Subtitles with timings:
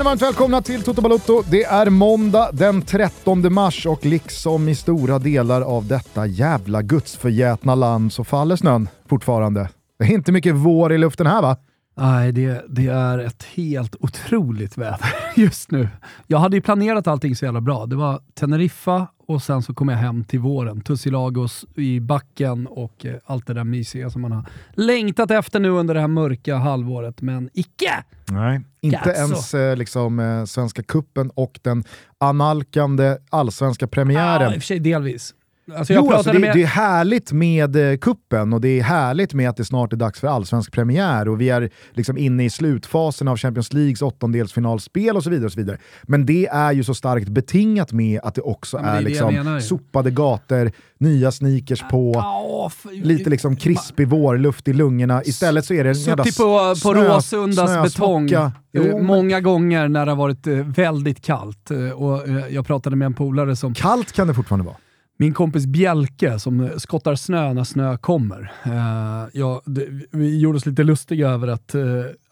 [0.00, 1.42] ni varmt välkomna till Toto Balotto.
[1.50, 7.74] Det är måndag den 13 mars och liksom i stora delar av detta jävla gudsförgätna
[7.74, 9.68] land så faller snön fortfarande.
[9.98, 11.56] Det är inte mycket vår i luften här va?
[11.94, 15.88] Nej, det, det är ett helt otroligt väder just nu.
[16.26, 17.86] Jag hade ju planerat allting så jävla bra.
[17.86, 20.80] Det var Teneriffa och sen så kom jag hem till våren.
[20.80, 25.68] Tussilagos i backen och eh, allt det där mysiga som man har längtat efter nu
[25.68, 28.04] under det här mörka halvåret, men icke!
[28.30, 29.20] Nej, inte Cazzo.
[29.20, 31.84] ens eh, liksom, eh, Svenska Kuppen och den
[32.18, 34.42] analkande allsvenska premiären.
[34.42, 35.34] Ja, i och för sig delvis.
[35.76, 36.56] Alltså jag jo, alltså det, med...
[36.56, 39.96] det är härligt med eh, kuppen och det är härligt med att det snart är
[39.96, 45.16] dags för allsvensk premiär och vi är liksom inne i slutfasen av Champions Leagues åttondelsfinalspel
[45.16, 45.46] och så vidare.
[45.46, 45.78] och så vidare.
[46.02, 49.04] Men det är ju så starkt betingat med att det också Ja, det är, är
[49.04, 54.72] det jag liksom sopade gator, nya sneakers på, Ja, f- lite liksom krispig vårluft i
[54.72, 55.22] lungorna.
[55.24, 59.88] Istället så är det en jävla på, på Råsundas betong eh, Jo, men många gånger
[59.88, 61.70] när det har varit eh, väldigt kallt.
[61.70, 64.76] Eh, och Jag pratade med en polare som Kallt kan det fortfarande vara.
[65.20, 68.52] Min kompis Bjelke som skottar snö när snö kommer.
[68.66, 71.82] Uh, ja, det, vi gjorde oss lite lustiga över att eh,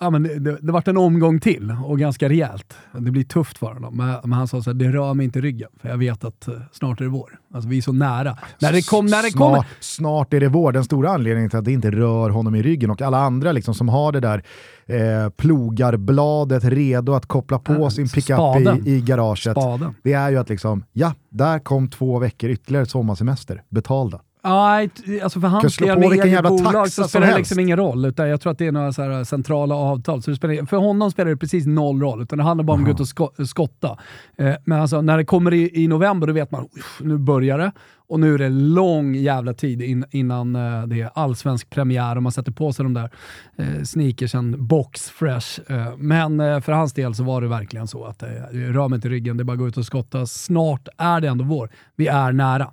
[0.00, 2.74] ja, men det, det, det vart en omgång till och ganska rejält.
[2.92, 3.96] Det blir tufft för honom.
[3.96, 6.24] Men, men han sa så här, det rör mig inte i ryggen för jag vet
[6.24, 7.38] att eh, snart är det vår.
[7.54, 8.38] Alltså vi är så nära.
[8.60, 9.66] När det, kom, när det snart, kommer...
[9.80, 10.72] snart är det vår.
[10.72, 13.74] Den stora anledningen till att det inte rör honom i ryggen och alla andra liksom
[13.74, 14.42] som har det där
[14.86, 18.38] eh, plogarbladet redo att koppla på Ja, sin pickup
[18.86, 19.52] i, i garaget.
[19.52, 19.94] Spaden.
[20.02, 24.20] Det är ju att liksom, ja, där kom två veckor ytterligare sommarsemester, betalda.
[24.44, 24.90] Nej,
[25.22, 28.04] alltså för hans del med eget bolag så spelar det liksom ingen roll.
[28.04, 30.22] Utan jag tror att det är några så centrala avtal.
[30.22, 32.22] Så spelar, för honom spelar det precis noll roll.
[32.22, 33.98] Utan det handlar bara om att gå ut och sko- skotta.
[34.38, 37.58] Eh, men alltså, när det kommer i, i november då vet man "Uff, nu börjar
[37.58, 37.72] det.
[38.10, 42.22] Och nu är det lång jävla tid in, innan eh, det är allsvensk premiär och
[42.22, 43.10] man sätter på sig de där
[43.58, 45.60] eh, sneakersen box fresh.
[45.68, 49.08] Eh, men för hans del så var det verkligen så att eh, rör mig inte
[49.08, 50.26] ryggen, det är bara att gå ut och skotta.
[50.26, 51.70] Snart är det ändå vår.
[51.96, 52.70] Vi är nära.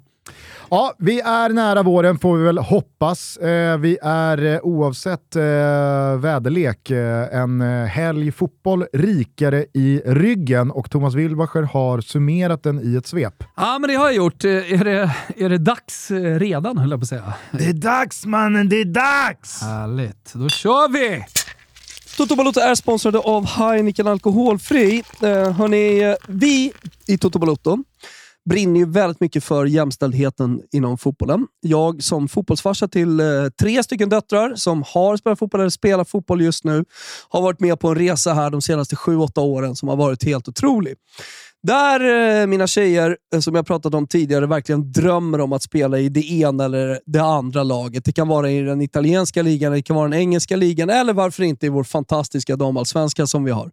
[0.70, 3.38] Ja, vi är nära våren får vi väl hoppas.
[3.38, 5.42] Eh, vi är eh, oavsett eh,
[6.20, 12.94] väderlek eh, en eh, helg fotboll rikare i ryggen och Thomas Wilbacher har summerat den
[12.94, 13.44] i ett svep.
[13.56, 14.44] Ja, men det har jag gjort.
[14.44, 17.34] Är det, är det dags redan, höll jag på att säga?
[17.52, 19.62] Det är dags mannen, det är dags!
[19.62, 21.26] Härligt, då kör vi!
[22.18, 25.04] Toto Balotto är sponsrade av Heineken Alkoholfri.
[25.22, 26.72] Eh, hörni, vi
[27.08, 27.78] i Toto Balotto
[28.50, 31.48] brinner ju väldigt mycket för jämställdheten inom fotbollen.
[31.62, 33.26] Jag som fotbollsfarsa till eh,
[33.62, 36.86] tre stycken döttrar som har spelat fotboll eller spelar fotboll just nu
[37.30, 40.24] har varit med på en resa här de senaste sju åtta åren som har varit
[40.24, 40.96] helt otrolig.
[41.64, 46.00] Där eh, mina tjejer, eh, som jag pratat om tidigare, verkligen drömmer om att spela
[46.00, 48.06] i det ena eller det andra laget.
[48.06, 51.44] Det kan vara i den italienska ligan, det kan vara den engelska ligan eller varför
[51.44, 53.72] inte i vår fantastiska damallsvenska som vi har.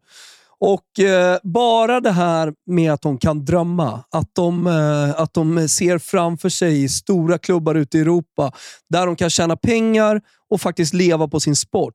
[0.64, 5.68] Och eh, Bara det här med att de kan drömma, att de, eh, att de
[5.68, 8.52] ser framför sig stora klubbar ute i Europa
[8.90, 11.94] där de kan tjäna pengar och faktiskt leva på sin sport.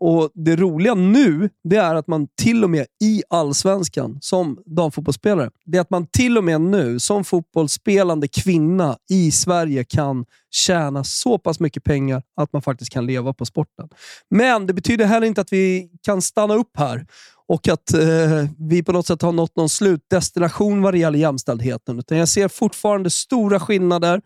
[0.00, 5.50] Och Det roliga nu det är att man till och med i allsvenskan som damfotbollsspelare,
[5.64, 11.04] det är att man till och med nu som fotbollsspelande kvinna i Sverige kan tjäna
[11.04, 13.88] så pass mycket pengar att man faktiskt kan leva på sporten.
[14.30, 17.06] Men det betyder heller inte att vi kan stanna upp här
[17.48, 21.98] och att eh, vi på något sätt har nått någon slutdestination vad det gäller jämställdheten.
[21.98, 24.20] Utan jag ser fortfarande stora skillnader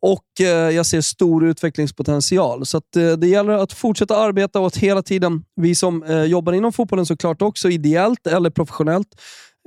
[0.00, 2.66] och eh, jag ser stor utvecklingspotential.
[2.66, 6.22] Så att, eh, det gäller att fortsätta arbeta och att hela tiden, vi som eh,
[6.22, 9.08] jobbar inom fotbollen såklart också, ideellt eller professionellt,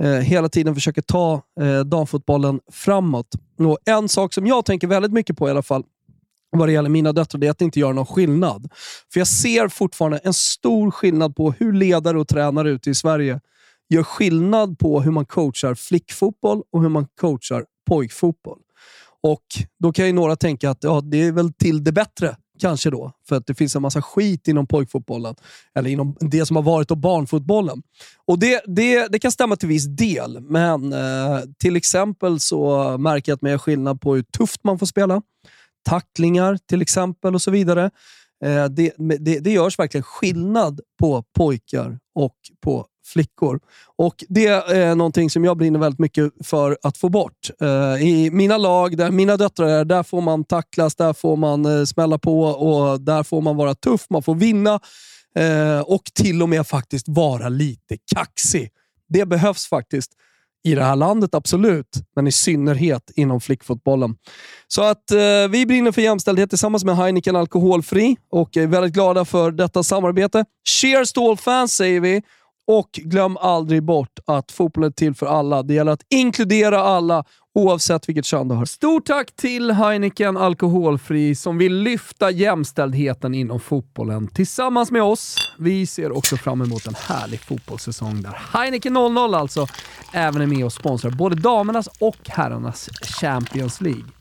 [0.01, 3.27] eh, hela tiden försöker ta eh, damfotbollen framåt.
[3.59, 5.83] Och en sak som jag tänker väldigt mycket på i alla fall,
[6.59, 8.69] vad det gäller mina döttrar, det är att det inte gör någon skillnad.
[9.13, 13.39] För jag ser fortfarande en stor skillnad på hur ledare och tränare ute i Sverige
[13.89, 18.59] gör skillnad på hur man coachar flickfotboll och hur man coachar pojkfotboll.
[19.23, 19.43] Och
[19.79, 23.11] Då kan ju några tänka att ja, det är väl till det bättre, kanske då.
[23.29, 25.35] För att det finns en massa skit inom pojkfotbollen.
[25.75, 27.81] Eller inom det som har varit och barnfotbollen.
[28.25, 33.31] Och det, det, det kan stämma till viss del, men eh, till exempel så märker
[33.31, 35.21] jag att man gör skillnad på hur tufft man får spela.
[35.83, 37.91] Tacklingar till exempel och så vidare.
[38.45, 43.59] Eh, det, det, det görs verkligen skillnad på pojkar och på flickor.
[43.97, 47.49] Och Det är någonting som jag brinner väldigt mycket för att få bort.
[47.61, 51.65] Eh, I mina lag, där mina döttrar är, där får man tacklas, där får man
[51.65, 54.79] eh, smälla på och där får man vara tuff, man får vinna
[55.35, 58.69] eh, och till och med faktiskt vara lite kaxig.
[59.09, 60.11] Det behövs faktiskt
[60.63, 61.97] i det här landet, absolut.
[62.15, 64.15] Men i synnerhet inom flickfotbollen.
[64.67, 65.17] Så att eh,
[65.49, 70.45] vi brinner för jämställdhet tillsammans med Heineken Alkoholfri och är väldigt glada för detta samarbete.
[70.69, 72.21] Cheers to all fans säger vi
[72.67, 75.63] Och glöm aldrig bort att fotbollen är till för alla.
[75.63, 78.65] Det gäller att inkludera alla oavsett vilket kön du har.
[78.65, 85.35] Stort tack till Heineken Alkoholfri som vill lyfta jämställdheten inom fotbollen tillsammans med oss.
[85.59, 89.67] Vi ser också fram emot en härlig fotbollssäsong där Heineken 00 alltså
[90.13, 94.20] även är med och sponsrar både damernas och herrarnas Champions League.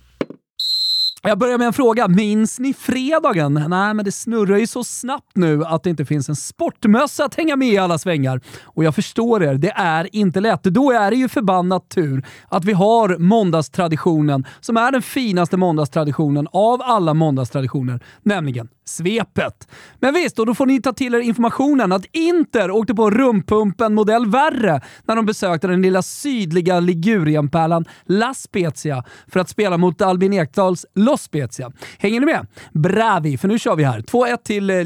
[1.23, 2.09] Jag börjar med en fråga.
[2.09, 3.65] Minns ni fredagen?
[3.69, 7.35] Nej, men det snurrar ju så snabbt nu att det inte finns en sportmössa att
[7.35, 8.41] hänga med i alla svängar.
[8.63, 10.63] Och jag förstår er, det är inte lätt.
[10.63, 16.49] Då är det ju förbannat tur att vi har måndagstraditionen som är den finaste måndagstraditionen
[16.53, 19.69] av alla måndagstraditioner, nämligen svepet.
[19.99, 23.95] Men visst, och då får ni ta till er informationen att Inter åkte på rumpumpen
[23.95, 30.03] modell värre när de besökte den lilla sydliga Ligurienpärlan La Spezia för att spela mot
[30.03, 31.73] Albin Ekdals Los Spezia.
[31.99, 32.47] Hänger ni med?
[32.73, 34.01] Bravi, för nu kör vi här.
[34.01, 34.77] 2-1 till eh,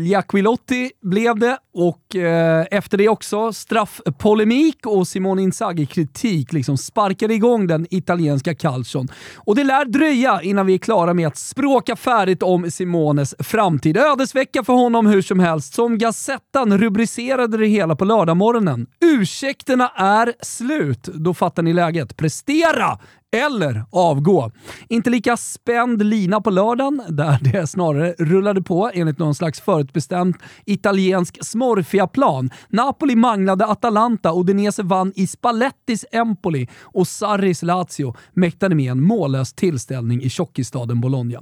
[1.03, 7.87] blev det och eh, efter det också straffpolemik och Simone Inzaghi-kritik liksom sparkade igång den
[7.91, 9.09] italienska calcion.
[9.37, 13.97] Och det lär dröja innan vi är klara med att språka färdigt om Simones framtid.
[13.97, 15.75] Ödesvecka för honom hur som helst.
[15.75, 18.87] Som Gazettan rubricerade det hela på lördagmorgonen.
[19.01, 21.03] Ursäkterna är slut.
[21.03, 22.17] Då fattar ni läget.
[22.17, 22.99] Prestera
[23.35, 24.51] eller avgå.
[24.89, 30.35] Inte lika spänd lina på lördagen, där det snarare rullade på enligt någon slags förutbestämd
[30.65, 32.51] italiensk smorfiaplan.
[32.69, 39.53] Napoli manglade Atalanta, Udinese vann i Spallettis Empoli och Sarris Lazio mäktade med en mållös
[39.53, 41.41] tillställning i tjockisstaden Bologna.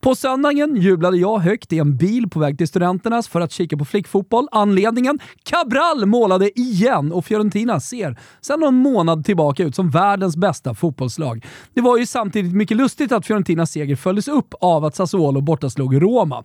[0.00, 3.76] På söndagen jublade jag högt i en bil på väg till Studenternas för att kika
[3.76, 4.48] på flickfotboll.
[4.52, 5.18] Anledningen?
[5.42, 11.33] Cabral målade igen och Fiorentina ser sedan någon månad tillbaka ut som världens bästa fotbollslag
[11.34, 11.46] lag.
[11.74, 16.02] Det var ju samtidigt mycket lustigt att Fiorentinas seger följdes upp av att Sassuolo bortaslog
[16.02, 16.44] Roma.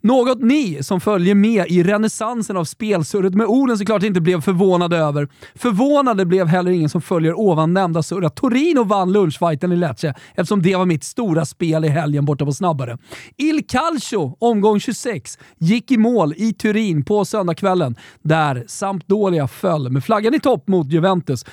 [0.00, 4.96] Något ni som följer med i renässansen av spelsurret med orden såklart inte blev förvånade
[4.96, 5.28] över.
[5.54, 10.14] Förvånade blev heller ingen som följer ovan nämnda surr att Torino vann lunchfighten i Lecce
[10.34, 12.98] eftersom det var mitt stora spel i helgen borta på snabbare.
[13.36, 20.04] Il Calcio, omgång 26, gick i mål i Turin på söndagskvällen där Sampdoria föll med
[20.04, 21.44] flaggan i topp mot Juventus.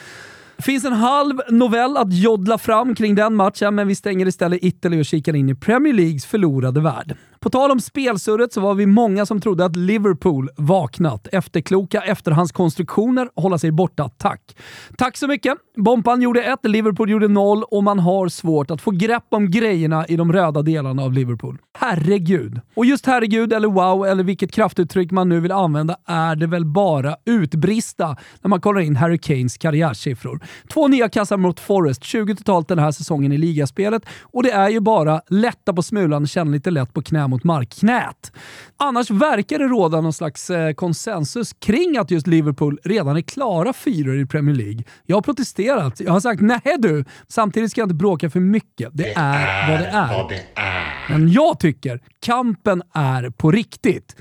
[0.61, 5.01] Finns en halv novell att joddla fram kring den matchen, men vi stänger istället Italy
[5.01, 7.15] och kikar in i Premier Leagues förlorade värld.
[7.43, 11.27] På tal om spelsurret så var vi många som trodde att Liverpool vaknat.
[11.31, 14.57] Efterkloka efterhandskonstruktioner, hålla sig borta, tack.
[14.97, 15.57] Tack så mycket!
[15.75, 20.05] Bompan gjorde ett, Liverpool gjorde noll och man har svårt att få grepp om grejerna
[20.07, 21.57] i de röda delarna av Liverpool.
[21.79, 22.61] Herregud!
[22.75, 26.65] Och just herregud, eller wow, eller vilket kraftuttryck man nu vill använda, är det väl
[26.65, 30.39] bara utbrista när man kollar in Harry Kanes karriärsiffror.
[30.73, 34.69] Två nya kassar mot Forest, 20 totalt den här säsongen i ligaspelet och det är
[34.69, 38.31] ju bara lätta på smulan, känna lite lätt på knä mot markknät.
[38.77, 43.73] Annars verkar det råda någon slags eh, konsensus kring att just Liverpool redan är klara
[43.73, 44.83] fyror i Premier League.
[45.05, 45.99] Jag har protesterat.
[45.99, 47.05] Jag har sagt nej du.
[47.27, 48.89] Samtidigt ska jag inte bråka för mycket.
[48.93, 50.17] Det, det är, vad det är.
[50.17, 51.09] vad det är.
[51.09, 54.15] Men jag tycker kampen är på riktigt.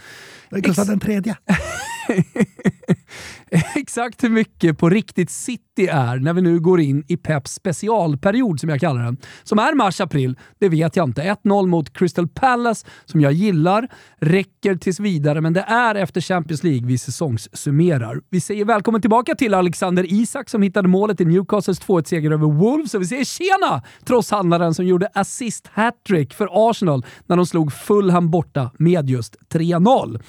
[0.50, 1.36] Gustav den tredje.
[3.76, 8.60] Exakt hur mycket på riktigt City är när vi nu går in i Peps specialperiod,
[8.60, 11.22] som jag kallar den, som är mars-april, det vet jag inte.
[11.22, 13.88] 1-0 mot Crystal Palace, som jag gillar,
[14.18, 18.20] räcker tills vidare, men det är efter Champions League vi säsongssummerar.
[18.30, 22.94] Vi säger välkommen tillbaka till Alexander Isak som hittade målet i Newcastles 2-1-seger över Wolves
[22.94, 28.70] och vi säger tjena trosshandlaren som gjorde assist-hattrick för Arsenal när de slog Fulham borta
[28.78, 30.22] med just 3-0.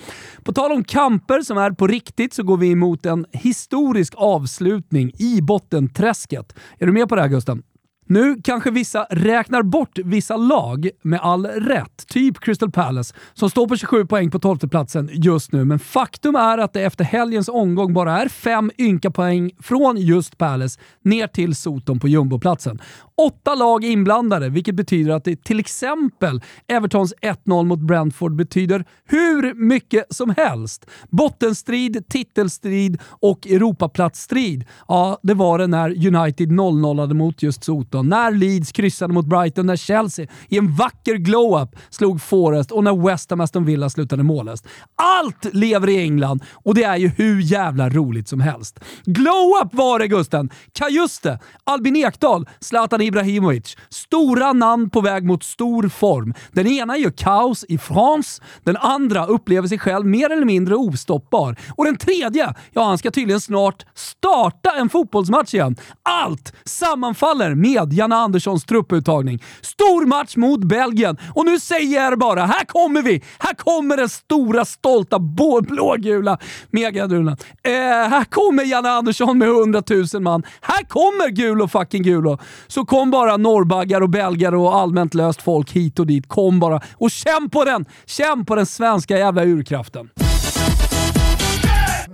[0.44, 5.12] På tal om kamper som är på riktigt så går vi emot en historisk avslutning
[5.18, 6.54] i bottenträsket.
[6.80, 7.64] Är du med på det här Gusten?
[8.12, 13.68] Nu kanske vissa räknar bort vissa lag med all rätt, typ Crystal Palace, som står
[13.68, 15.66] på 27 poäng på 12 platsen just nu.
[15.66, 20.38] Men faktum är att det efter helgens omgång bara är fem ynka poäng från just
[20.38, 22.80] Palace ner till Soton på jumboplatsen.
[23.18, 29.54] Åtta lag inblandade, vilket betyder att det till exempel Evertons 1-0 mot Brentford betyder hur
[29.54, 30.86] mycket som helst.
[31.10, 34.66] Bottenstrid, titelstrid och Europaplatsstrid.
[34.88, 39.66] Ja, det var det när United 0-0 mot just Soton, när Leeds kryssade mot Brighton,
[39.66, 44.24] när Chelsea i en vacker glow-up slog Forest och när West Ham Aston Villa slutade
[44.24, 44.68] mållöst.
[44.96, 48.80] Allt lever i England och det är ju hur jävla roligt som helst.
[49.06, 50.50] Glow-up var det Gusten!
[50.74, 53.78] Kajuste, Albin Ekdal, Zlatan Ibrahimovic.
[53.90, 56.34] Stora namn på väg mot stor form.
[56.52, 61.56] Den ena gör kaos i France, den andra upplever sig själv mer eller mindre ostoppbar.
[61.76, 65.76] Och den tredje, ja han ska tydligen snart starta en fotbollsmatch igen.
[66.04, 69.44] Allt sammanfaller med med Janne Anderssons trupputtagning.
[69.62, 73.22] Stor match mot Belgien och nu säger jag bara, här kommer vi!
[73.40, 76.38] Här kommer den stora stolta blågula
[76.70, 77.38] megadulan.
[77.64, 77.72] Eh,
[78.10, 79.84] här kommer Janne Andersson med 100
[80.14, 80.44] 000 man.
[80.62, 82.38] Här kommer Gulo fucking Gulo.
[82.68, 86.28] Så kom bara norrbaggar och belgare och allmänt löst folk hit och dit.
[86.28, 87.86] Kom bara och känn på den!
[88.06, 90.10] Känn på den svenska jävla urkraften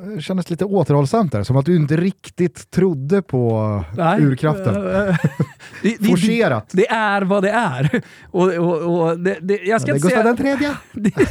[0.06, 4.22] det kändes lite återhållsamt där, som att du inte riktigt trodde på Nej.
[4.22, 4.74] urkraften.
[5.82, 6.70] det, Forcerat.
[6.70, 8.02] Det, det, är vad det är.
[8.32, 10.76] Och, och, och det, det, jag ska ja, det är Gustav den tredje.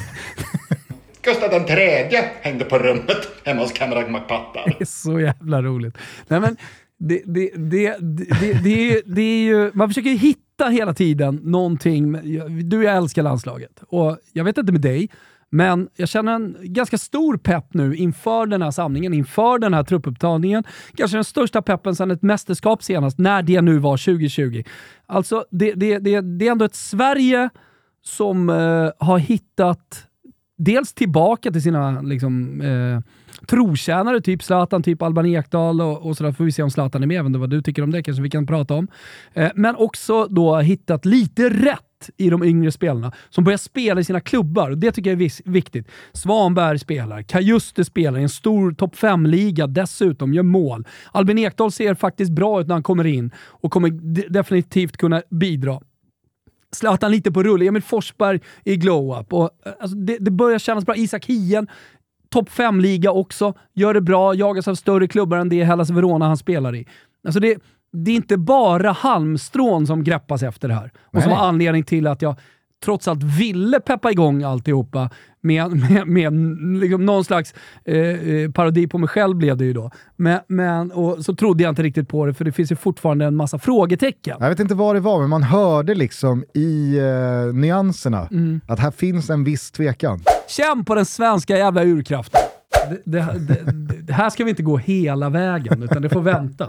[1.23, 4.65] Gustav den tredje hängde på rummet hemma hos Kamrag Makpattar.
[4.67, 5.99] Det är så jävla roligt.
[6.29, 6.57] Nej, men
[6.99, 12.13] det, det, det, det, det, är, det är ju, man försöker hitta hela tiden någonting.
[12.69, 15.11] Du, jag älskar landslaget och jag vet inte med dig,
[15.51, 19.83] men jag känner en ganska stor pepp nu inför den här samlingen, inför den här
[19.83, 20.65] truppupptagningen.
[20.95, 24.63] Kanske den största peppen sedan ett mästerskap senast, när det nu var 2020.
[25.07, 27.51] Alltså, det, det, det, det är ändå ett Sverige
[28.03, 30.07] som eh, har hittat
[30.59, 33.01] dels tillbaka till sina liksom, eh,
[33.47, 36.33] trotjänare, typ Zlatan, typ Alban Ekdal och, och sådär.
[36.33, 38.31] Får vi se om Zlatan är med, även vad du tycker om det kanske vi
[38.31, 38.89] kan prata om.
[39.35, 41.81] Eh, men också då hittat lite rätt
[42.17, 44.71] i de yngre spelarna som börjar spela i sina klubbar.
[44.71, 45.89] Det tycker jag är viktigt.
[46.13, 50.87] Svanberg spelar, Kajuste spelar i en stor topp 5-liga dessutom, gör mål.
[51.13, 53.91] Albin Ekdal ser faktiskt bra ut när han kommer in och kommer
[54.29, 55.81] definitivt kunna bidra.
[56.73, 57.63] Zlatan lite på rull.
[57.63, 59.33] Emil Forsberg i glow-up.
[59.33, 60.97] Eh, alltså det, det, börjar kännas bra.
[60.97, 61.69] Isak Hien,
[62.29, 63.55] topp 5-liga också.
[63.75, 66.87] Gör det bra, jagas av större klubbar än det Hellas Verona han spelar i.
[67.25, 67.59] Alltså det,
[67.93, 70.93] det är inte bara halmstrån som greppas efter det här.
[71.01, 71.23] Och Nej.
[71.23, 72.37] som var anledning till att jag
[72.85, 76.33] trots allt ville peppa igång alltihopa med, med, med
[76.81, 79.91] liksom någon slags eh, eh, parodi på mig själv blev det ju då.
[80.17, 83.25] Men, men, och så trodde jag inte riktigt på det, för det finns ju fortfarande
[83.25, 84.37] en massa frågetecken.
[84.41, 88.61] Jag vet inte vad det var, men man hörde liksom i eh, nyanserna mm.
[88.67, 90.21] att här finns en viss tvekan.
[90.49, 92.41] Känn på den svenska jävla urkraften.
[92.89, 96.69] Det, det, det, det, här ska vi inte gå hela vägen, utan det får vänta.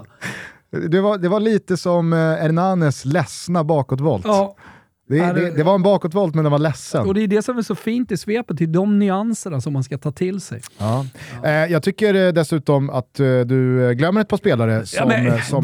[0.72, 4.26] Det var, det var lite som eh, Hernanes ledsna bakåtvolt.
[4.26, 4.56] Ja.
[5.10, 7.08] Det, det, det, var en bakåtvolt men den var ledsen.
[7.08, 9.84] Och det är det som är så fint i svepet, till de nyanserna som man
[9.84, 10.62] ska ta till sig.
[10.78, 11.06] Ja.
[11.44, 11.50] Ja.
[11.50, 13.14] Eh, jag tycker eh, dessutom att
[13.46, 15.64] du glömmer ett par spelare som, ja, men, som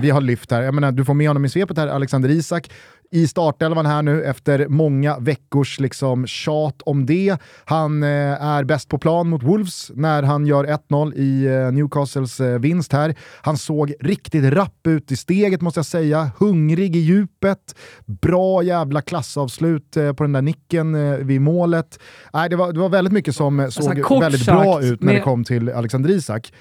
[0.00, 0.62] vi har lyft här.
[0.62, 2.70] Jag menar, du får med honom i svepet här, Alexander Isak
[3.14, 7.36] i startelvan här nu efter många veckors liksom tjat om det.
[7.64, 12.40] Han eh, är bäst på plan mot Wolves när han gör 1-0 i eh, Newcastles
[12.40, 13.14] eh, vinst här.
[13.42, 17.74] Han såg riktigt rapp ut i steget måste jag säga, hungrig i djupet,
[18.06, 21.98] bra jävla klassavslut på den där nicken eh, vid målet.
[22.32, 25.06] Nej, det, var, det var väldigt mycket som alltså, såg väldigt sagt, bra ut när
[25.06, 25.14] med...
[25.14, 26.52] det kom till Alexander Isak.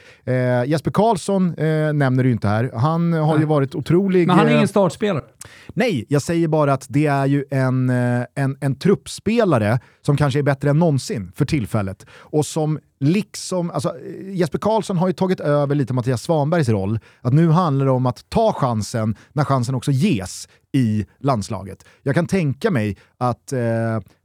[0.66, 1.54] Jesper Karlsson
[1.94, 2.72] nämner du inte här.
[2.74, 3.40] Han har Nej.
[3.40, 4.28] ju varit otrolig.
[4.28, 5.24] Men han är ingen startspelare.
[5.74, 10.40] Nej, jag säger bara att det är ju en, eh, en, en truppspelare som kanske
[10.40, 12.06] är bättre än någonsin för tillfället.
[12.12, 17.00] Och som liksom, alltså, eh, Jesper Karlsson har ju tagit över lite Mattias Svanbergs roll.
[17.22, 21.86] Att nu handlar det om att ta chansen när chansen också ges i landslaget.
[22.04, 23.60] Jag kan tänka mig att eh,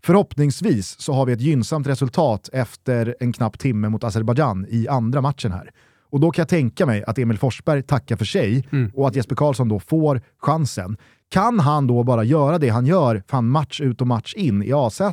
[0.04, 5.20] förhoppningsvis så har vi ett gynnsamt resultat efter en knapp timme mot Azerbajdzjan i andra
[5.20, 5.70] matchen här.
[6.10, 8.90] Och då kan jag tänka mig att Emil Forsberg tackar för sig mm.
[8.94, 10.96] och att Jesper Karlsson då får chansen.
[11.30, 14.72] Kan han då bara göra det han gör fan match ut och match in i
[14.72, 15.00] AZ?
[15.00, 15.10] Jag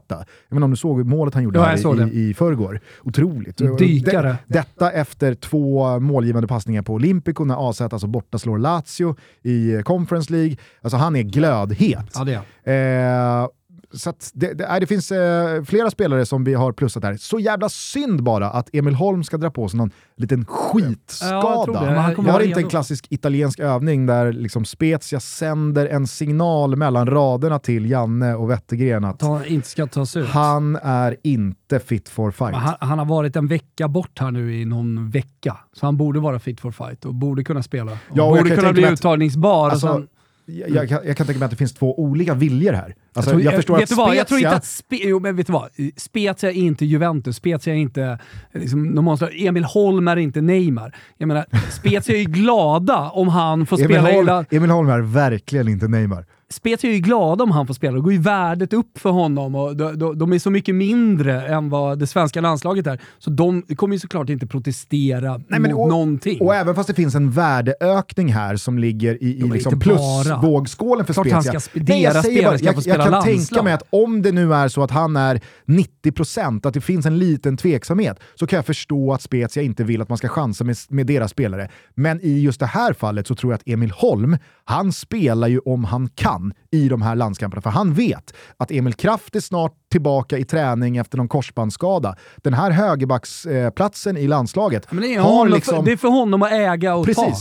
[0.51, 2.79] inte om du såg målet han gjorde ja, här i, i förrgår.
[3.03, 3.57] Otroligt.
[3.77, 4.27] Dykare.
[4.47, 9.83] Det, detta efter två målgivande passningar på Olympico när AZ alltså borta slår Lazio i
[9.83, 10.57] Conference League.
[10.81, 12.11] Alltså han är glödhet.
[12.13, 12.23] Ja,
[12.63, 13.41] är.
[13.41, 13.47] Eh,
[13.95, 17.17] så det, det, det, finns eh, flera spelare som vi har plussat här.
[17.17, 21.95] Så jävla synd bara att Emil Holm ska dra på sig någon liten skitskada.
[21.95, 27.07] Ja, jag har inte en klassisk italiensk övning där liksom Spezia sänder en signal mellan
[27.07, 30.29] raderna till Janne och Wettergren att Ta, inte ska tas ut.
[30.29, 32.55] han är inte fit for fight.
[32.55, 36.19] Han, han, har varit en vecka bort här nu i någon vecka, så han borde
[36.19, 37.91] vara fit for fight och borde kunna spela.
[37.91, 39.69] Och ja, och borde kunna bli uttagningsbar.
[39.69, 40.07] Alltså, sen,
[40.45, 42.95] jag, jag, kan, jag, kan tänka mig att det finns två olika viljor här.
[43.13, 44.15] Alltså, jag, tror, jag förstår vet att Spezia...
[44.15, 45.69] Jag tror inte att Spe, jo, men vet du vad?
[45.95, 48.19] Spezia är inte Juventus, Spezia är inte
[48.53, 50.95] liksom, Emil Holm är inte Neymar.
[51.17, 54.99] Jag menar, Spezia är ju glada om han får Emil spela Holm, Emil Holm är
[54.99, 56.25] verkligen inte Neymar.
[56.49, 57.95] Spezia är ju glada om han får spela.
[57.95, 61.47] Då går ju värdet upp för honom och de, de, de är så mycket mindre
[61.47, 63.01] än vad det svenska landslaget är.
[63.17, 66.41] Så de kommer ju såklart inte protestera Nej, mot och- någonting.
[66.41, 71.13] Och även fast det finns en värdeökning här som ligger i, i liksom plusvågskålen för
[71.13, 71.59] Spezia.
[71.59, 73.35] ska Nej, jag deras säger spelare bara, jag, jag spela kan landslag.
[73.35, 77.05] tänka mig att om det nu är så att han är 90%, att det finns
[77.05, 80.63] en liten tveksamhet, så kan jag förstå att Spezia inte vill att man ska chansa
[80.63, 81.69] med, med deras spelare.
[81.95, 85.59] Men i just det här fallet så tror jag att Emil Holm, han spelar ju
[85.59, 86.34] om han kan
[86.71, 87.61] i de här landskamperna.
[87.61, 92.15] För han vet att Emil Kraft är snart tillbaka i träning efter någon korsbandsskada.
[92.37, 95.85] Den här högerbacksplatsen i landslaget Men det, är har honom, liksom...
[95.85, 97.33] det är för honom att äga och ta.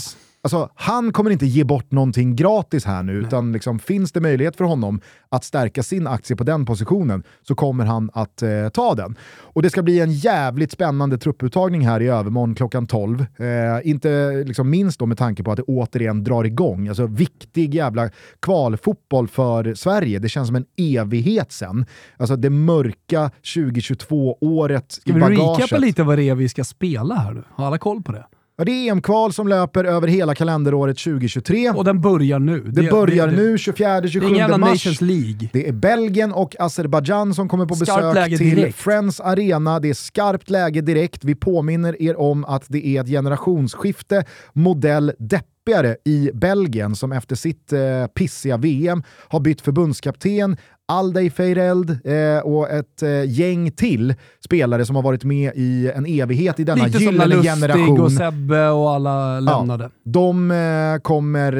[0.44, 4.56] Alltså, han kommer inte ge bort någonting gratis här nu, utan liksom, finns det möjlighet
[4.56, 8.94] för honom att stärka sin aktie på den positionen så kommer han att eh, ta
[8.94, 9.16] den.
[9.40, 13.20] Och det ska bli en jävligt spännande trupputtagning här i övermorgon klockan 12.
[13.20, 16.88] Eh, inte liksom, minst då med tanke på att det återigen drar igång.
[16.88, 18.10] Alltså viktig jävla
[18.42, 20.18] kvalfotboll för Sverige.
[20.18, 21.86] Det känns som en evighet sen.
[22.16, 25.58] Alltså det mörka 2022-året i Ska vi bagaget.
[25.58, 27.42] recapa lite vad det är vi ska spela här nu?
[27.50, 28.24] Har alla koll på det?
[28.56, 31.70] Ja, det är EM-kval som löper över hela kalenderåret 2023.
[31.70, 32.60] Och den börjar nu.
[32.60, 34.70] Det börjar nu 24-27 Det ingen jävla mars.
[34.70, 35.48] Nations League.
[35.52, 38.78] Det är Belgien och Azerbajdzjan som kommer på Skarpt besök till direkt.
[38.78, 39.80] Friends Arena.
[39.80, 41.24] Det är skarpt läge direkt.
[41.24, 47.36] Vi påminner er om att det är ett generationsskifte modell deppigare i Belgien som efter
[47.36, 50.56] sitt eh, pissiga VM har bytt förbundskapten,
[50.88, 54.14] Aldey Feireld eh, och ett eh, gäng till
[54.44, 58.00] spelare som har varit med i en evighet i denna Lite som gyllene generation.
[58.00, 59.90] och Sebbe och alla lämnade.
[60.04, 61.52] De eh, kommer,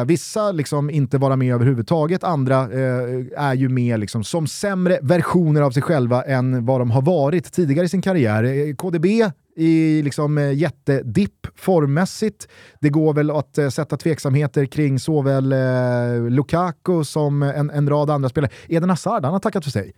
[0.00, 4.98] eh, vissa liksom inte vara med överhuvudtaget, andra eh, är ju med liksom som sämre
[5.02, 8.44] versioner av sig själva än vad de har varit tidigare i sin karriär.
[8.44, 9.06] Eh, KDB
[9.56, 12.48] i liksom eh, jättedipp formmässigt.
[12.80, 18.10] Det går väl att eh, sätta tveksamheter kring såväl eh, Lukaku som en, en rad
[18.10, 18.50] andra spelare.
[18.68, 19.92] Eden Hazard, han har tackat för sig.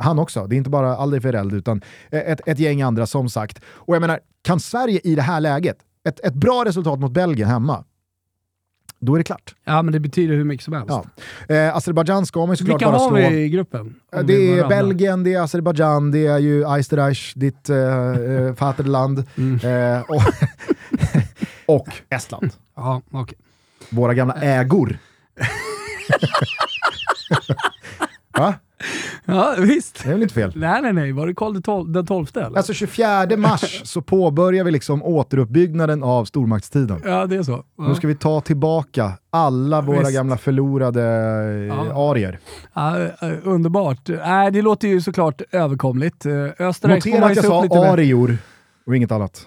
[0.00, 0.46] Han också.
[0.46, 3.60] Det är inte bara Alderweireld utan eh, ett, ett gäng andra som sagt.
[3.68, 5.76] Och jag menar, kan Sverige i det här läget,
[6.08, 7.84] ett, ett bra resultat mot Belgien hemma,
[9.00, 9.54] då är det klart.
[9.64, 10.88] Ja, men det betyder hur mycket som helst.
[10.88, 11.04] Ja.
[11.54, 13.16] Eh, Azerbajdzjan ska man ju såklart Vilka bara har slå.
[13.16, 13.94] vi i gruppen?
[14.12, 14.68] Eh, Det är.
[14.68, 19.94] Belgien, det är Azerbajdzjan, det är ju Österreich, ditt äh, äh, vaterland, Mm.
[19.96, 20.22] eh, och,
[21.66, 22.50] och Estland.
[22.76, 23.38] Ja, okej.
[23.90, 24.98] Våra gamla ägor.
[28.38, 28.54] Va?
[29.24, 30.02] Ja, visst.
[30.02, 30.52] Det är väl inte fel?
[30.56, 31.12] Nej, nej, nej.
[31.12, 32.56] Var det Karl den tol- den tolfte eller?
[32.56, 37.02] Alltså 24 mars så påbörjar vi liksom återuppbyggnaden av stormaktstiden.
[37.04, 37.64] ja, det är så.
[37.78, 37.88] Ja.
[37.88, 40.12] Nu ska vi ta tillbaka alla våra Visst.
[40.14, 42.10] gamla förlorade eh, Ja.
[42.10, 42.38] arier.
[42.74, 43.08] Ja, eh,
[43.44, 44.08] underbart.
[44.08, 46.26] Nej, det låter ju såklart överkomligt.
[46.26, 48.38] Eh, Österreich får Notera att jag sa arior
[48.86, 49.46] och inget annat.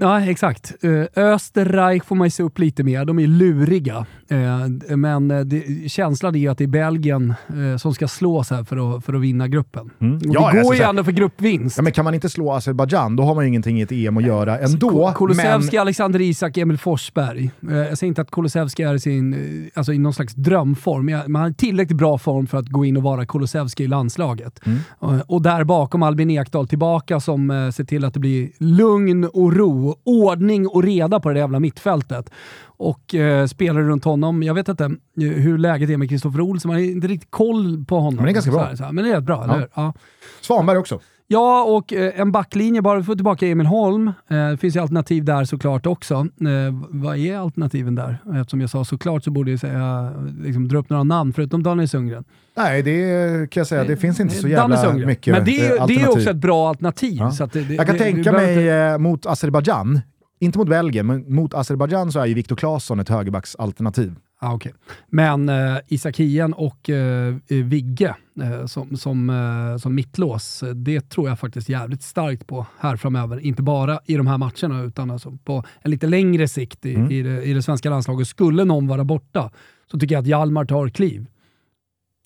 [0.00, 0.74] Ja, exakt.
[0.84, 3.04] Eh, Österreich får man ju se upp lite mer.
[3.04, 4.06] De är luriga.
[4.28, 7.34] Eh, Men eh, det, känslan är ju att det är Belgien
[7.78, 9.80] som ska slås här för att, för att vinna gruppen.
[9.86, 11.76] Och Ja, det går alltså, ju ändå för gruppvinst.
[11.76, 14.16] Ja, men kan man inte slå Azerbajdzjan, då har man ju ingenting i ett EM
[14.16, 14.90] att göra ändå.
[14.90, 17.50] Ko- Kulusevski, men Alexander Isak, Emil Forsberg.
[17.60, 21.50] Jag säger inte att Kulusevski är i, sin, alltså i någon slags drömform, men han
[21.50, 24.60] är tillräckligt bra form för att gå in och vara Kulusevski i landslaget.
[24.66, 25.20] Mm.
[25.26, 29.85] Och där bakom Albin Ekdal tillbaka som ser till att det blir lugn och ro,
[30.04, 32.30] ordning och reda på det jävla mittfältet.
[32.78, 36.68] Och eh, spelare runt honom, jag vet inte eh, hur läget är med Kristoffer Olsson,
[36.68, 38.14] man har inte riktigt koll på honom.
[38.14, 38.66] Men det är ganska Så bra.
[38.66, 38.92] här, så här.
[38.92, 39.68] Men det är rätt bra, eller hur?
[39.74, 39.92] Ja.
[40.40, 41.00] Svanberg också.
[41.28, 44.08] Ja, och eh, en backlinje, bara för att få tillbaka Emil Holm.
[44.08, 46.14] Eh, det finns ju alternativ där såklart också.
[46.14, 48.18] Eh, vad är alternativen där?
[48.40, 51.88] Eftersom jag sa såklart så borde jag säga, liksom, dra upp några namn förutom Daniel
[51.88, 52.24] Sundgren.
[52.56, 53.84] Nej, det kan jag säga.
[53.84, 57.16] Det finns inte så jävla mycket Men det är, det är också ett bra alternativ.
[57.18, 57.30] Ja.
[57.32, 60.00] Så det, Jag kan det- tänka vi mig inte- mot Azerbajdzjan,
[60.40, 64.14] inte mot Belgien, men mot Azerbajdzjan så är ju Viktor Claesson ett högerbacksalternativ.
[64.38, 64.72] Ah, okay.
[65.08, 71.00] Men eh, Isak Hien och eh, Vigge eh, som, som, eh, som mittlås, eh, det
[71.10, 73.38] tror jag faktiskt jävligt starkt på här framöver.
[73.40, 77.10] Inte bara i de här matcherna, utan alltså på en lite längre sikt i, Mm.
[77.10, 78.28] i, det, i det svenska landslaget.
[78.28, 79.50] Skulle någon vara borta
[79.90, 81.26] så tycker jag att Hjalmar tar kliv.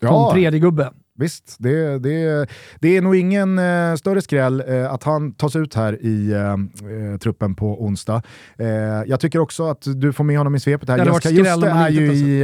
[0.02, 0.92] Som tredje gubbe.
[1.18, 2.46] Visst, det, det,
[2.80, 6.40] det är nog ingen eh, större skräll eh, att han tas ut här i eh,
[6.40, 8.22] eh, truppen på onsdag.
[8.58, 8.66] Eh,
[9.06, 10.98] jag tycker också att du får med honom i svepet här.
[10.98, 12.42] Det Jessica Juste är ju i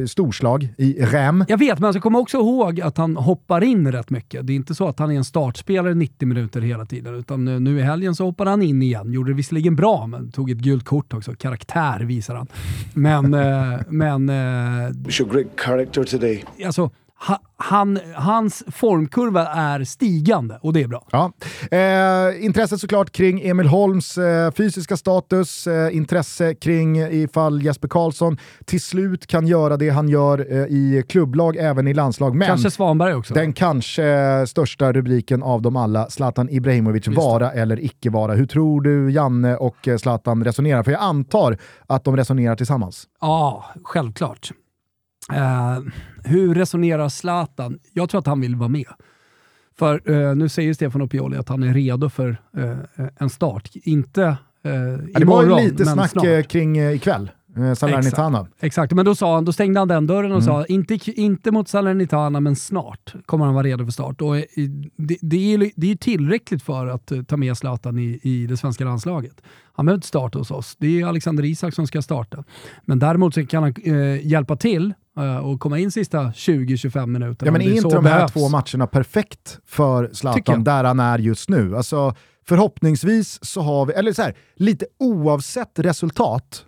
[0.00, 1.44] eh, storslag, i rem.
[1.48, 4.46] Jag vet, men jag ska komma också ihåg att han hoppar in rätt mycket.
[4.46, 7.78] Det är inte så att han är en startspelare 90 minuter hela tiden, utan nu
[7.78, 9.12] i helgen så hoppar han in igen.
[9.12, 11.34] Gjorde det visserligen bra, men tog ett gult kort också.
[11.34, 12.46] Karaktär visar han.
[12.94, 16.44] Men, eh, men eh, Show great character today.
[16.66, 16.90] alltså,
[17.56, 21.06] han, hans formkurva är stigande och det är bra.
[21.10, 21.32] Ja.
[21.70, 28.36] Eh, intresset såklart kring Emil Holms eh, fysiska status, eh, intresse kring ifall Jesper Karlsson
[28.64, 32.34] till slut kan göra det han gör eh, i klubblag, även i landslag.
[32.34, 33.34] Men Kanske Svanberg också.
[33.34, 38.34] den kanske största rubriken av dem alla, Zlatan Ibrahimovic, vara eller icke vara.
[38.34, 40.82] Hur tror du Janne och eh, Zlatan resonerar?
[40.82, 43.04] För jag antar att de resonerar tillsammans.
[43.20, 44.50] Ja, självklart.
[45.34, 45.78] Eh,
[46.24, 47.78] hur resonerar Zlatan?
[47.92, 48.86] Jag tror att han vill vara med.
[49.78, 52.76] För eh, nu säger Stefan Opioli att han är redo för eh,
[53.18, 53.70] en start.
[53.74, 56.24] Inte eh, imorgon, det var ju lite snack snart.
[56.26, 58.46] eh, kring eh, ikväll, eh, Salernitana.
[58.60, 60.46] Exakt, men då, sa han, då stängde han den dörren och Mm.
[60.46, 64.20] sa inte, inte mot Salernitana, men snart kommer han vara redo för start.
[64.20, 64.34] Och,
[64.96, 68.84] det, det, är, det är tillräckligt för att ta med Zlatan i, i det svenska
[68.84, 69.42] landslaget.
[69.72, 70.76] Han behöver inte starta hos oss.
[70.78, 72.44] Det är Alexander Isak som ska starta.
[72.84, 74.94] Men däremot så kan han eh, hjälpa till
[75.40, 77.48] och komma in sista 20-25 minuterna.
[77.48, 78.32] Ja, men är inte de här behövs.
[78.32, 81.76] två matcherna perfekt för Zlatan där han är just nu?
[81.76, 82.14] Alltså,
[82.46, 86.64] förhoppningsvis så har vi, eller så här, lite oavsett resultat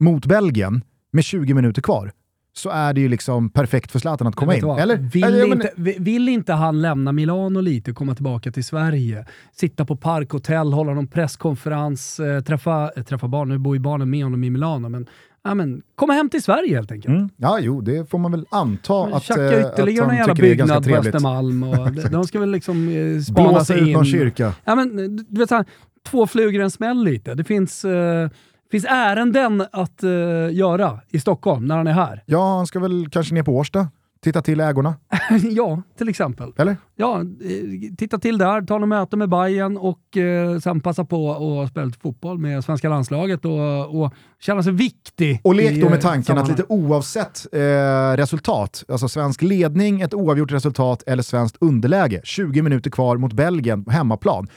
[0.00, 2.12] mot Belgien med 20 minuter kvar,
[2.52, 4.64] så är det ju liksom perfekt för Zlatan att komma in.
[4.66, 4.80] vad?
[4.80, 4.96] Eller?
[4.96, 8.64] Vill, eller, men- inte, vi- vill inte han lämna Milano lite och komma tillbaka till
[8.64, 9.26] Sverige?
[9.52, 13.48] Sitta på parkhotell, hålla någon presskonferens, eh, träffa, eh, träffa barn.
[13.48, 15.06] Nu bor ju barnen med honom i Milano, men,
[15.44, 17.14] ja, men komma hem till Sverige helt enkelt.
[17.14, 17.28] Mm.
[17.36, 20.34] Ja, jo, det får man väl anta att, Tjacka eh, att ytterligare någon han jävla
[20.34, 21.14] tycker det är ganska byggnad på trevligt.
[21.14, 21.62] Östermalm.
[21.62, 23.92] Och de, de ska väl liksom eh, spana Blåsa sig ut in.
[23.92, 24.52] någon kyrka.
[24.64, 25.64] Ja, men, eh, du vet, så här,
[26.06, 27.34] två flugor en smäll lite.
[27.34, 28.28] Det finns, eh,
[28.70, 30.10] finns ärenden att eh,
[30.50, 32.22] göra i Stockholm när han är här.
[32.26, 33.88] Ja, han ska väl kanske ner på Årsta,
[34.20, 34.94] titta till ägorna,
[35.50, 36.52] ja, till exempel.
[36.56, 36.76] eller?
[36.96, 41.32] Ja, eh, titta till där, ta något möte med Bayern och eh, sen passa på
[41.62, 45.40] att spela lite fotboll med svenska landslaget och, och känna sig viktig.
[45.44, 50.14] Och lek då eh, med tanken att lite oavsett eh, resultat, alltså svensk ledning, ett
[50.14, 54.48] oavgjort resultat eller svenskt underläge, 20 minuter kvar mot Belgien på hemmaplan.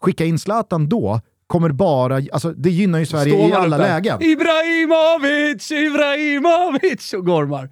[0.00, 4.22] Skicka in Zlatan då, kommer bara, alltså det gynnar ju Sverige i alla lägen.
[4.22, 7.70] Ibrahimovic, Ibrahimovic och gormar.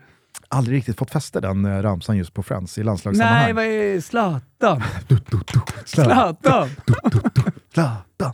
[0.53, 3.43] Aldrig riktigt fått fäste den eh, ramsan just på Friends i landslagssammanhang.
[3.45, 4.83] Nej, vad är Zlatan?
[5.85, 6.37] Zlatan.
[6.45, 6.69] Zlatan!
[7.75, 8.33] Zlatan.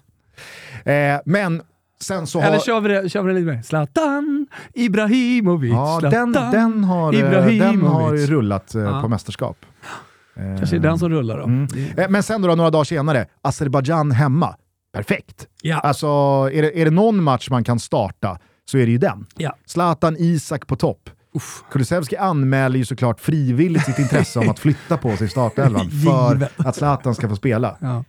[0.85, 1.62] Eh, men
[2.00, 2.46] sen så har...
[2.48, 3.62] Eller kör vi det, kör vi det lite mer?
[3.62, 5.72] Zlatan Ibrahimovic.
[5.72, 9.02] Ja, den, Zlatan den, har, eh, den har ju rullat eh, Ja.
[9.02, 9.57] på mästerskap.
[10.59, 11.44] Kanske är den som rullar då.
[11.44, 11.68] Mm.
[11.96, 14.57] Eh, Men sen då, några dagar senare, Azerbajdzjan hemma.
[14.92, 15.46] Perfekt!
[15.62, 15.78] Ja.
[15.78, 16.07] Alltså,
[16.52, 19.26] är det, är det någon match man kan starta så är det ju den.
[19.37, 19.57] Ja.
[19.66, 21.11] Zlatan Isak på topp.
[21.70, 26.48] Kulusevski anmäler ju såklart frivilligt sitt intresse om att flytta på sig i startelvan för
[26.57, 27.77] att Zlatan ska få spela.
[27.81, 28.05] Ja.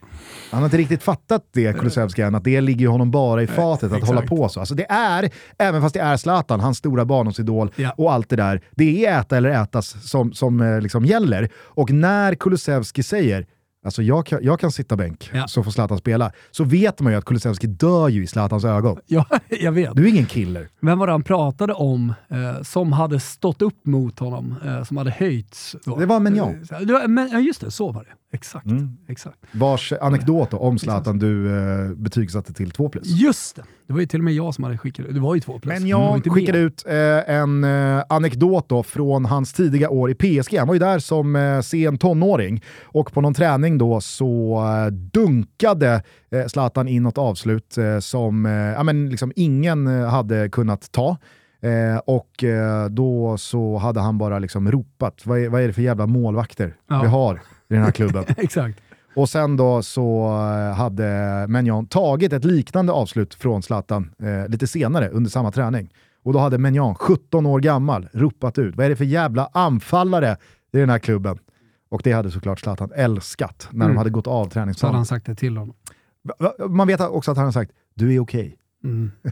[0.51, 3.83] Han har inte riktigt fattat det, Kulusevski, än att det ligger honom bara i fatet
[3.83, 4.07] att exakt.
[4.07, 4.59] hålla på så.
[4.59, 7.93] Alltså det är, även fast det är Zlatan, hans stora barndomsidol Ja.
[7.97, 11.49] och allt det där, det är äta eller ätas som, som eh, liksom gäller.
[11.55, 13.45] Och när Kulusevski säger
[13.85, 15.47] Alltså jag kan, jag kan sitta bänk, Ja.
[15.47, 16.31] så får Zlatan spela.
[16.51, 18.97] Så vet man ju att Kulusevski dör ju i Zlatans ögon.
[19.07, 19.25] ja,
[19.61, 19.95] jag vet.
[19.95, 20.69] Du är ingen killer.
[20.81, 24.97] Vem var det han pratade om eh, som hade stått upp mot honom, eh, som
[24.97, 25.75] hade höjts?
[25.85, 25.95] Då?
[25.99, 26.15] Det var.
[26.15, 28.28] Eh, det var, men, ja, just det, så var det.
[28.31, 28.65] Exakt.
[28.65, 28.97] Mm.
[29.07, 29.37] exakt.
[29.51, 33.07] Vars anekdot då, om Zlatan du eh, betygsatte till 2 plus.
[33.07, 33.63] Just det.
[33.87, 35.13] Det var ju till och med jag som hade skickat ut.
[35.13, 35.79] Det var ju två plus.
[35.79, 36.65] Men jag skickade mer.
[36.65, 40.57] ut eh, en eh, anekdot då från hans tidiga år i PSG.
[40.57, 44.91] Han var ju där som eh, sen tonåring och på någon träning då så eh,
[44.93, 50.91] dunkade eh, Zlatan in något avslut eh, som eh, ja, men liksom ingen hade kunnat
[50.91, 51.17] ta.
[51.61, 55.73] Eh, och eh, då så hade han bara liksom ropat, vad är, vad är det
[55.73, 57.01] för jävla målvakter Ja.
[57.01, 58.23] vi har i den här klubben?
[58.37, 58.79] Exakt.
[59.15, 64.67] Och sen då så eh, hade Menjan tagit ett liknande avslut från Zlatan eh, lite
[64.67, 65.89] senare under samma träning.
[66.23, 70.37] Och då hade Menjan, 17 år gammal, ropat ut vad är det för jävla anfallare
[70.73, 71.37] i den här klubben?
[71.89, 73.95] Och det hade såklart Zlatan älskat när Mm.
[73.95, 74.95] de hade gått av Så hade träningsplanen.
[74.95, 75.75] han sagt det till honom.
[76.69, 78.55] Man vet också att han har sagt du är okej.
[78.83, 79.11] Mm.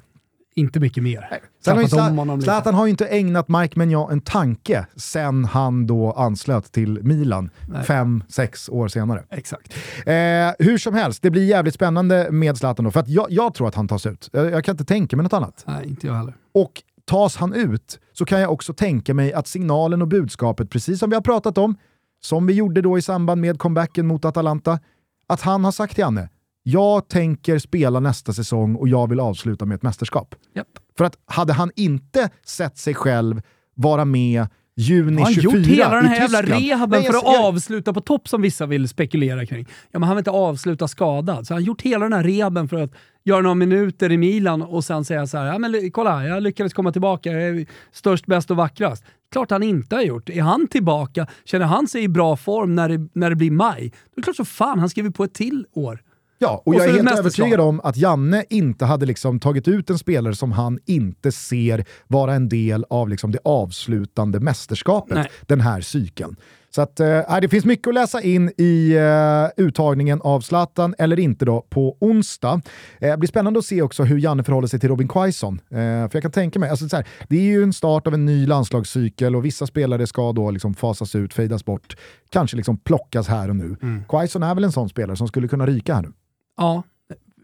[0.57, 1.39] Inte mycket mer.
[1.65, 2.45] Sen har ju Tappat om Zla- honom lite.
[2.45, 7.49] Zlatan har ju inte ägnat Mike Menjan en tanke sen han då anslöt till Milan
[7.67, 7.83] Nej.
[7.83, 9.23] fem, sex år senare.
[9.29, 9.73] Exakt.
[10.05, 10.13] Eh,
[10.59, 13.67] hur som helst, det blir jävligt spännande med Zlatan då, för att jag, jag tror
[13.67, 14.29] att han tas ut.
[14.33, 15.63] Jag, jag kan inte tänka mig något annat.
[15.67, 16.35] Nej, inte jag heller.
[16.53, 16.71] Och
[17.05, 21.09] tas han ut så kan jag också tänka mig att signalen och budskapet, precis som
[21.09, 21.75] vi har pratat om,
[22.21, 24.79] som vi gjorde då i samband med comebacken mot Atalanta,
[25.27, 26.29] att han har sagt till Janne,
[26.71, 30.35] jag tänker spela nästa säsong och jag vill avsluta med ett mästerskap.
[30.55, 30.67] Japp.
[30.97, 33.41] För att hade han inte sett sig själv
[33.75, 36.63] vara med juni han 24 gjort hela den i här jävla Tyskland?
[36.63, 39.67] rehaben Nej, för att jag- avsluta på topp som vissa vill spekulera kring?
[39.91, 41.47] Ja, men han vill inte avsluta skadad.
[41.47, 42.91] Så han har gjort hela den här rehaben för att
[43.23, 46.73] göra några minuter i Milan och sen säga så här, ja, men kolla, jag lyckades
[46.73, 49.03] komma tillbaka, jag är störst, bäst och vackrast.
[49.31, 50.29] Klart han inte har gjort.
[50.29, 53.89] Är han tillbaka, känner han sig i bra form när det, när det blir maj,
[53.89, 56.01] då är det klart så fan han skriver på ett till år.
[56.39, 59.89] Ja, och, Och jag är helt övertygad om att Janne inte hade liksom tagit ut
[59.89, 65.31] en spelare som han inte ser vara en del av liksom det avslutande mästerskapet Nej.
[65.41, 66.35] den här cykeln.
[66.69, 71.19] Så att, nej, det finns mycket att läsa in i eh, uttagningen av Zlatan, eller
[71.19, 72.61] inte då, på onsdag.
[72.99, 75.61] Eh, det blir spännande att se också hur Janne förhåller sig till Robin Quaison.
[75.69, 78.25] För jag kan tänka mig, alltså, så här, det är ju en start av en
[78.25, 81.97] ny landslagscykel och vissa spelare ska då liksom fasas ut, fejdas bort,
[82.29, 83.75] kanske liksom plockas här och nu.
[84.09, 86.11] Quaison är väl en sån spelare som skulle kunna ryka här nu.
[86.57, 86.83] Ja,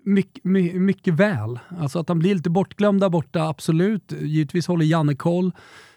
[0.06, 1.60] mycket, my, mycket väl.
[1.80, 4.12] Alltså att han blir lite bortglömd där borta, absolut.
[4.22, 5.52] Givetvis håller Janne koll.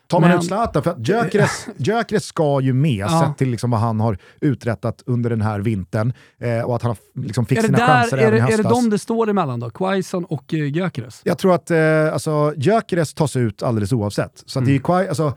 [0.09, 3.25] Tar man Men- ut Zlatan, för att Gyökeres, Gyökeres ska ju med, Ja.
[3.29, 6.89] sett till liksom vad han har uträttat under den här vintern eh, och att han
[7.15, 8.99] har liksom fick Är sina chanser där, är, även det, i är det de det
[8.99, 9.71] står emellan då?
[9.71, 11.21] Quaison och uh, Gyökeres?
[11.25, 14.43] Jag tror att eh, alltså, Gyökeres tas ut alldeles oavsett.
[14.47, 15.31] Så att det är Quai, alltså,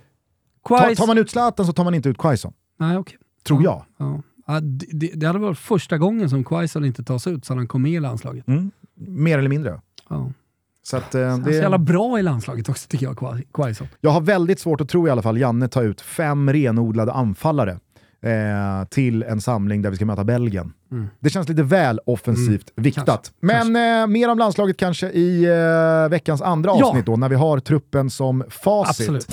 [0.68, 3.18] tar, Quais- tar man ut Zlatan så tar man inte ut Quaison, Nej, okej.
[3.48, 3.86] tror Ja.
[3.98, 4.08] jag.
[4.08, 4.22] Ja.
[4.50, 7.68] Ja, det, det- det hade varit första gången som Quaison inte tas ut sedan han
[7.68, 8.48] kom med i landslaget.
[8.48, 8.72] Mm.
[8.96, 9.82] Mer eller mindre.
[10.10, 10.32] Ja.
[10.84, 13.44] Så att, eh, Han är så jävla det, bra i landslaget också tycker jag, Qua-
[13.54, 13.88] Quaison.
[14.02, 17.80] jag har väldigt svårt att tro i alla fall Janne tar ut fem renodlade anfallare
[18.22, 20.74] eh, till en samling där vi ska möta Belgien.
[20.92, 21.08] Mm.
[21.20, 23.06] Det känns lite väl offensivt viktat.
[23.06, 26.86] kanske, Men Eh, mer om landslaget kanske i eh, veckans andra Ja.
[26.88, 28.90] avsnitt då, när vi har truppen som facit.
[29.10, 29.28] Absolut.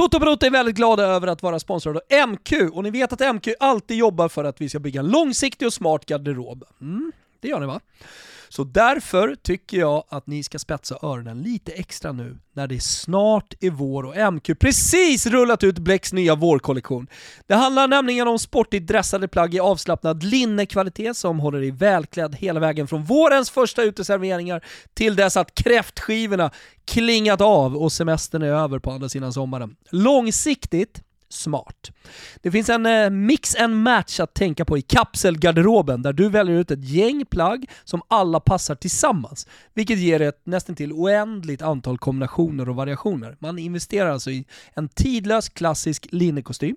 [0.00, 3.34] Toto Balotto är väldigt glada över att vara sponsrad av MQ och ni vet att
[3.34, 6.64] MQ alltid jobbar för att vi ska bygga en långsiktig och smart garderob.
[6.80, 7.80] Mm, det gör ni va?
[8.52, 13.54] Så därför tycker jag att ni ska spetsa öronen lite extra nu när det snart
[13.60, 17.06] är vår och MQ precis rullat ut Blecks nya vårkollektion.
[17.46, 22.60] Det handlar nämligen om sportigt dressade plagg i avslappnad linnekvalitet som håller dig välklädd hela
[22.60, 26.50] vägen från vårens första uteserveringar till dess att kräftskivorna
[26.84, 29.76] klingat av och semestern är över på andra sidan sommaren.
[29.90, 31.92] Långsiktigt smart.
[32.42, 36.56] Det finns en eh, mix and match att tänka på i kapselgarderoben där du väljer
[36.56, 41.98] ut ett gäng plagg som alla passar tillsammans, vilket ger ett nästan till oändligt antal
[41.98, 43.36] kombinationer och variationer.
[43.38, 46.76] Man investerar alltså i en tidlös klassisk linnekostym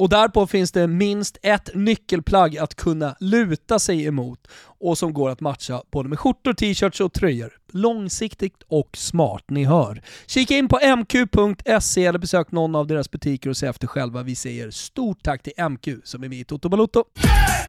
[0.00, 5.30] och därpå finns det minst ett nyckelplagg att kunna luta sig emot och som går
[5.30, 7.52] att matcha både med skjortor, t-shirts och tröjor.
[7.72, 10.02] Långsiktigt och smart, ni hör.
[10.26, 14.22] Kika in på mq.se eller besök någon av deras butiker och se efter själva.
[14.22, 17.04] Vi säger stort tack till MQ som är med i Toto Balotto.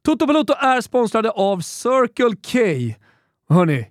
[0.02, 2.58] Toto Balotto är sponsrade av Circle K.
[3.54, 3.86] Hörni,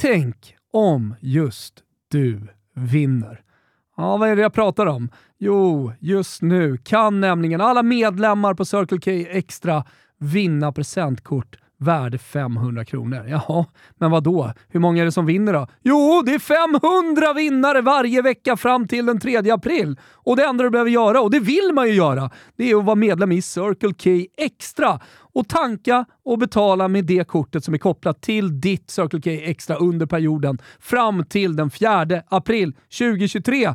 [0.00, 1.74] tänk om just
[2.10, 3.51] du vinner.
[3.96, 5.08] Ja, vad är det jag pratar om?
[5.38, 9.84] Jo, just nu kan nämligen alla medlemmar på Circle K Extra
[10.18, 13.26] vinna presentkort värde 500 kronor.
[13.28, 13.66] Jaha,
[13.98, 14.52] men vad då?
[14.68, 15.66] Hur många är det som vinner då?
[15.82, 19.98] Jo, det är 500 vinnare varje vecka fram till den 3 april.
[20.12, 22.84] Och det enda du behöver göra, och det vill man ju göra, det är att
[22.84, 25.00] vara medlem i Circle K Extra
[25.34, 29.76] och tanka och betala med det kortet som är kopplat till ditt Circle K Extra
[29.76, 33.74] under perioden fram till den 4 april 2023.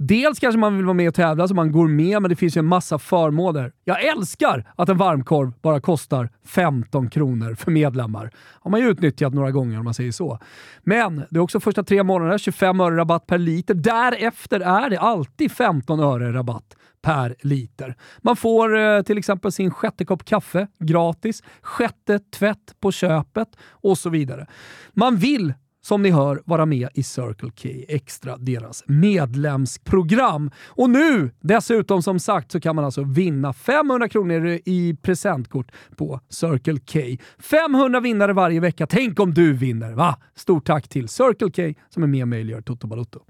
[0.00, 2.56] Dels kanske man vill vara med och tävla så man går med, men det finns
[2.56, 3.72] ju en massa förmåner.
[3.84, 8.30] Jag älskar att en varmkorv bara kostar 15 kronor för medlemmar.
[8.60, 10.38] har man ju utnyttjat några gånger om man säger så.
[10.82, 13.74] Men det är också första tre månaderna 25 öre rabatt per liter.
[13.74, 17.96] Därefter är det alltid 15 öre rabatt per liter.
[18.18, 23.98] Man får eh, till exempel sin sjätte kopp kaffe gratis, sjätte tvätt på köpet och
[23.98, 24.46] så vidare.
[24.94, 25.54] Man vill
[25.88, 30.50] som ni hör vara med i Circle K Extra, deras medlemsprogram.
[30.66, 36.20] Och nu dessutom som sagt så kan man alltså vinna 500 kronor i presentkort på
[36.28, 37.24] Circle K.
[37.38, 38.86] 500 vinnare varje vecka.
[38.86, 40.18] Tänk om du vinner, va?
[40.34, 43.20] Stort tack till Circle K som är med och möjliggör Toto Balotto.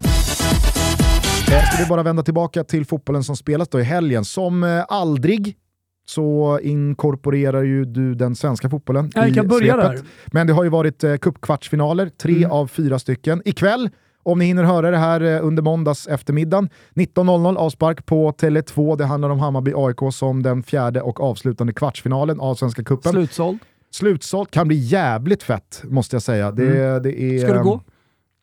[1.52, 4.24] Eh, Ska vi bara vända tillbaka till fotbollen som spelas då i helgen.
[4.24, 5.56] Som eh, aldrig
[6.08, 9.90] så inkorporerar ju du den svenska fotbollen Ja, vi i kan börja svepet.
[9.96, 10.06] där.
[10.32, 12.50] Men det har ju varit eh, cupkvartsfinaler, tre Mm.
[12.50, 13.42] av fyra stycken.
[13.44, 13.90] Ikväll,
[14.22, 18.96] om ni hinner höra det här eh, under måndags eftermiddagen, 19.00 avspark på Tele2.
[18.96, 23.12] Det handlar om Hammarby-AIK som den fjärde och avslutande kvartsfinalen av Svenska cupen.
[23.12, 23.58] Slutsåld.
[23.90, 26.50] Slutsålt kan bli jävligt fett, måste jag säga.
[26.50, 27.40] Det, det är, Mm.
[27.48, 27.80] Ska du gå?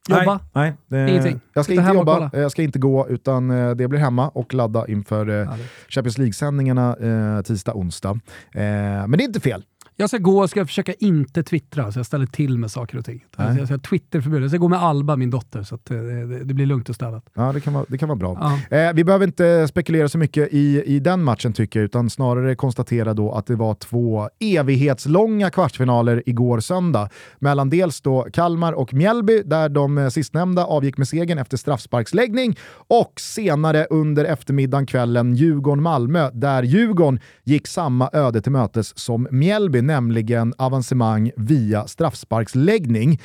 [0.09, 0.39] Jobba?
[0.53, 1.39] Nej, nej det, Ingenting?
[1.53, 4.53] Jag ska Sitta inte jobba, jag ska inte gå, utan eh, det blir hemma och
[4.53, 5.53] ladda inför eh.
[5.89, 6.95] Champions League-sändningarna
[7.37, 8.19] eh, tisdag, onsdag.
[8.53, 8.61] Eh,
[9.07, 9.63] men det är inte fel.
[9.97, 13.05] Jag ska gå och ska försöka inte twittra, så jag ställer till med saker och
[13.05, 13.25] ting.
[13.37, 13.57] Nej.
[13.57, 14.43] Jag ska Twitterförbud.
[14.43, 16.95] Jag ska gå med Alba, min dotter, så att eh, det, det blir lugnt och
[16.95, 17.29] städat.
[17.33, 18.59] Ja, det kan vara, det kan vara bra.
[18.69, 18.77] Ja.
[18.77, 22.55] Eh, vi behöver inte spekulera så mycket i, i den matchen tycker jag, utan snarare
[22.55, 27.09] konstatera då att det var två evighetslånga kvartsfinaler igår söndag.
[27.39, 32.57] Mellan dels då Kalmar och Mjällby, där de eh, sistnämnda avgick med segern efter straffsparksläggning,
[32.87, 39.84] och senare under eftermiddagen, kvällen, Djurgården-Malmö, där Djurgården gick samma öde till mötes som Mjällby,
[39.87, 43.21] nämligen avancemang via straffsparksläggning.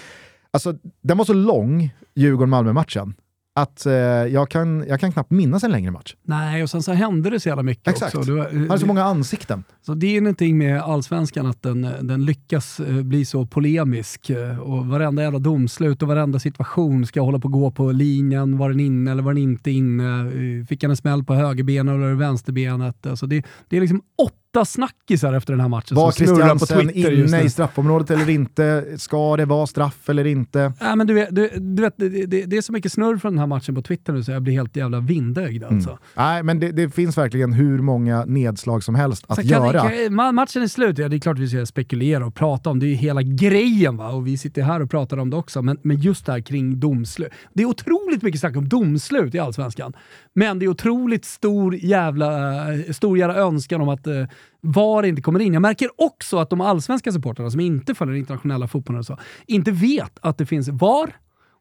[0.51, 3.15] Alltså, den var så lång, Djurgården-Malmö-matchen,
[3.55, 6.15] att eh, jag, kan, jag kan knappt minnas en längre match.
[6.23, 8.15] Nej, och sen så hände det så jävla mycket Exakt.
[8.15, 8.31] också.
[8.31, 9.65] Det, var, Han hade så många ansikten.
[9.87, 14.59] Så det är någonting med allsvenskan att den, den lyckas eh, bli så polemisk eh,
[14.59, 18.59] och varenda jävla domslut och varenda situation ska hålla på att gå på linjen.
[18.59, 20.21] Var den inne eller var den inte inne?
[20.21, 23.07] Eh, Fick han en smäll på högerbenet eller vänsterbenet?
[23.07, 24.03] Alltså det, det är liksom
[24.51, 27.47] åtta snackisar efter den här matchen Var som snurrar på Twitter just inne nu.
[27.47, 28.85] i straffområdet eller inte?
[28.97, 30.73] Ska det vara straff eller inte?
[30.81, 33.33] Nej, men du vet, du, du vet det, det, det är så mycket snurr från
[33.33, 35.99] den här matchen på Twitter nu så jag blir helt jävla vindögd alltså.
[36.15, 39.81] Nej, men det, det finns verkligen hur många nedslag som helst att kan, göra.
[39.81, 42.79] kan, ma- matchen är slut, ja det är klart vi ska spekulera och prata om
[42.79, 44.09] det, är ju hela grejen va?
[44.09, 46.81] och vi sitter här och pratar om det också, men, men just det här kring
[46.81, 47.29] domslut.
[47.53, 49.93] Det är otroligt mycket snack om domslut i Allsvenskan,
[50.35, 54.25] men det är otroligt stor jävla, eh, stor jävla önskan om att eh,
[54.61, 55.53] VAR inte kommer in.
[55.53, 59.71] Jag märker också att de allsvenska supportrarna som inte följer internationella fotbollen och så, inte
[59.71, 61.17] vet att det finns VAR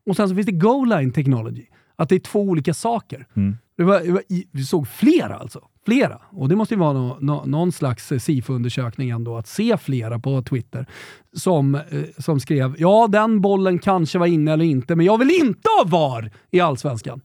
[0.05, 1.65] och sen så finns det goal line technology.
[1.95, 3.27] Att det är två olika saker.
[3.77, 5.61] Det var, det var, vi såg flera alltså.
[5.85, 6.21] Flera.
[6.31, 10.19] Och det måste ju vara nå, nå, någon slags eh, SIFO-undersökning ändå, att se flera
[10.19, 10.85] på Twitter
[11.33, 11.81] som, eh,
[12.17, 15.89] som skrev ja, den bollen kanske var inne eller inte, men jag vill inte ha
[15.89, 17.21] VAR i Allsvenskan.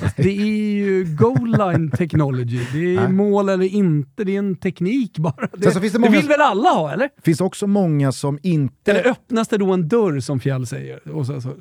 [0.00, 2.60] Fast det är ju goal line technology.
[2.72, 5.48] Det är mål eller inte, det är en teknik bara.
[5.56, 7.04] Det, så finns det det många- vill väl alla ha, eller?
[7.16, 8.90] Det finns också många som inte...
[8.90, 11.08] Eller öppnas det då en dörr som Fjäll säger?
[11.08, 11.52] Och så, så,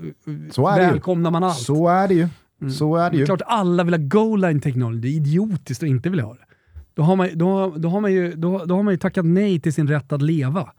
[0.52, 0.92] Så är det ju.
[0.92, 1.58] välkomnar man allt.
[1.58, 2.28] Så är det ju.
[2.72, 3.26] Så är det Det ju.
[3.26, 5.00] klart alla vill ha goal line technology.
[5.02, 6.40] Det är idiotiskt att inte vilja ha det.
[6.96, 9.60] Då har, man, då, då, har man ju, då, då har man ju tackat nej
[9.60, 10.70] till sin rätt att leva.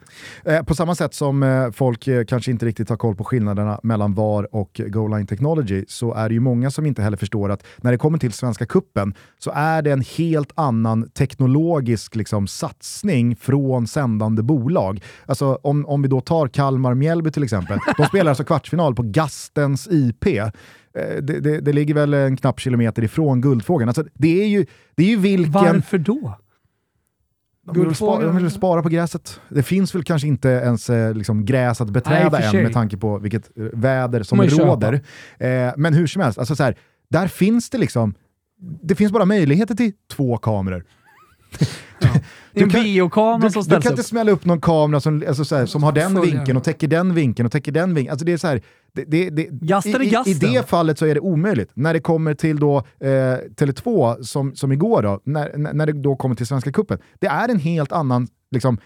[0.45, 3.81] Eh, på samma sätt som eh, folk eh, kanske inte riktigt har koll på skillnaderna
[3.83, 7.51] mellan VAR och Goal Line Technology så är det ju många som inte heller förstår
[7.51, 12.47] att när det kommer till Svenska Kuppen så är det en helt annan teknologisk liksom,
[12.47, 15.03] satsning från sändande bolag.
[15.27, 17.79] Alltså om, om vi då tar Kalmar-Mjällby till exempel.
[17.97, 20.25] De spelar alltså kvartsfinal på Gastens IP.
[20.97, 23.89] Eh, Det, det, det ligger väl en knapp kilometer ifrån Guldfågeln.
[23.89, 25.53] Alltså, det, är ju, det är ju vilken...
[25.53, 26.39] Varför då?
[27.67, 29.41] De vill, spara, de vill spara på gräset.
[29.49, 32.73] Det finns väl kanske inte ens eh, liksom, gräs att Nej, beträda för än med
[32.73, 34.93] tanke på vilket eh, väder som man råder.
[35.39, 36.77] Eh, men hur som helst, alltså, så här,
[37.11, 38.15] där finns det liksom,
[38.83, 40.85] det finns bara möjligheter till två kameror.
[42.55, 43.99] Är en biokamera Du, som du ställs kan upp.
[43.99, 46.89] inte smälla upp någon kamera som, alltså, så här, som har den vinkeln och täcker
[46.89, 48.13] den vinkeln och täcker den vinkeln.
[48.13, 48.63] Alltså, det är så här,
[48.95, 49.43] det, det, det,
[49.87, 51.71] i, i, I det fallet så är det omöjligt.
[51.75, 53.09] När det kommer till då, eh,
[53.57, 57.49] Tele2, som, som igår, då, när, när det då kommer till Svenska Cupen, det är
[57.49, 58.79] en helt annan liksom,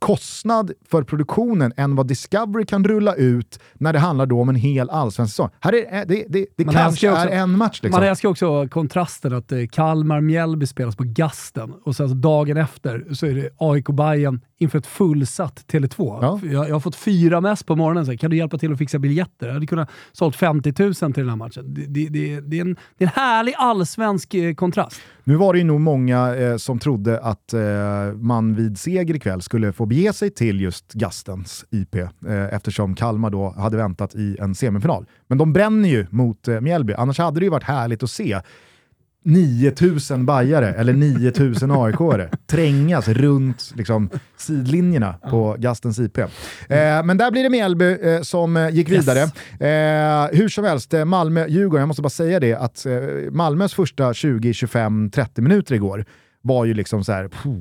[0.00, 4.54] kostnad för produktionen än vad Discovery kan rulla ut när det handlar då om en
[4.54, 5.50] hel allsvensk säsong.
[5.60, 7.80] Här är, det det, det Man kanske också- är en match.
[7.82, 8.00] Liksom.
[8.00, 13.14] Man älskar också kontrasten att eh, Kalmar-Mjällby spelas på Gasten och sen så dagen efter
[13.14, 16.18] så är det aik bayern inför ett fullsatt Tele2.
[16.22, 16.40] Ja.
[16.42, 18.04] Jag, jag har fått fyra mess på morgonen.
[18.04, 19.46] Så här, kan du hjälpa till att fixa biljetter?
[19.46, 21.74] Jag hade kunnat sålt 50 000 till den här matchen.
[21.74, 25.00] Det, det, det, det, är, en, det är en härlig allsvensk eh, kontrast.
[25.30, 27.60] Nu var det ju nog många eh, som trodde att eh,
[28.14, 33.30] man vid seger ikväll skulle få bege sig till just Gastens IP eh, eftersom Kalmar
[33.30, 35.06] då hade väntat i en semifinal.
[35.26, 38.40] Men de bränner ju mot eh, Mjällby, annars hade det ju varit härligt att se
[39.24, 46.18] 9000 bajare eller 9000 AIK-are trängas runt liksom, sidlinjerna på Gastens IP.
[46.18, 46.26] Eh,
[47.04, 49.02] men där blir det Mjällby eh, som eh, gick Yes.
[49.08, 49.20] vidare.
[49.20, 52.92] Eh, hur som helst, eh, Malmö-Djurgården, jag måste bara säga det, att eh,
[53.32, 56.04] Malmös första 20, 25, 30 minuter igår
[56.42, 57.52] var ju liksom så här, puh,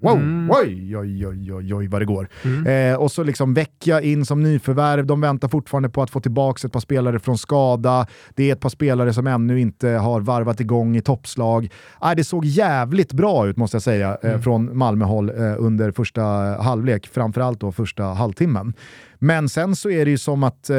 [0.00, 2.28] wow, wow, oj, oj, oj, oj, oj vad det går.
[2.66, 6.66] Eh, och så liksom Vecchia in som nyförvärv, de väntar fortfarande på att få tillbaka
[6.66, 8.06] ett par spelare från skada.
[8.34, 11.68] Det är ett par spelare som ännu inte har varvat igång i toppslag.
[11.98, 16.22] Ah, det såg jävligt bra ut måste jag säga eh, från Malmöhåll eh, under första
[16.62, 18.74] halvlek, framförallt då första halvtimmen.
[19.18, 20.76] Men sen så är det ju som att eh,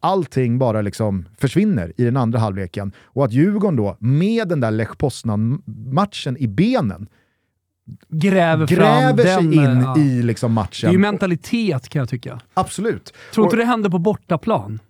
[0.00, 2.92] allting bara liksom försvinner i den andra halvleken.
[3.04, 7.08] Och att Djurgården då, med den där Lech Poznan-matchen i benen,
[8.08, 9.98] Gräver, gräver sig den, in ja.
[9.98, 10.92] i liksom Det är matchen.
[10.92, 12.40] ju mentalitet kan jag tycka.
[12.54, 13.12] Absolut.
[13.34, 14.80] Tror inte Och- det händer på bortaplan?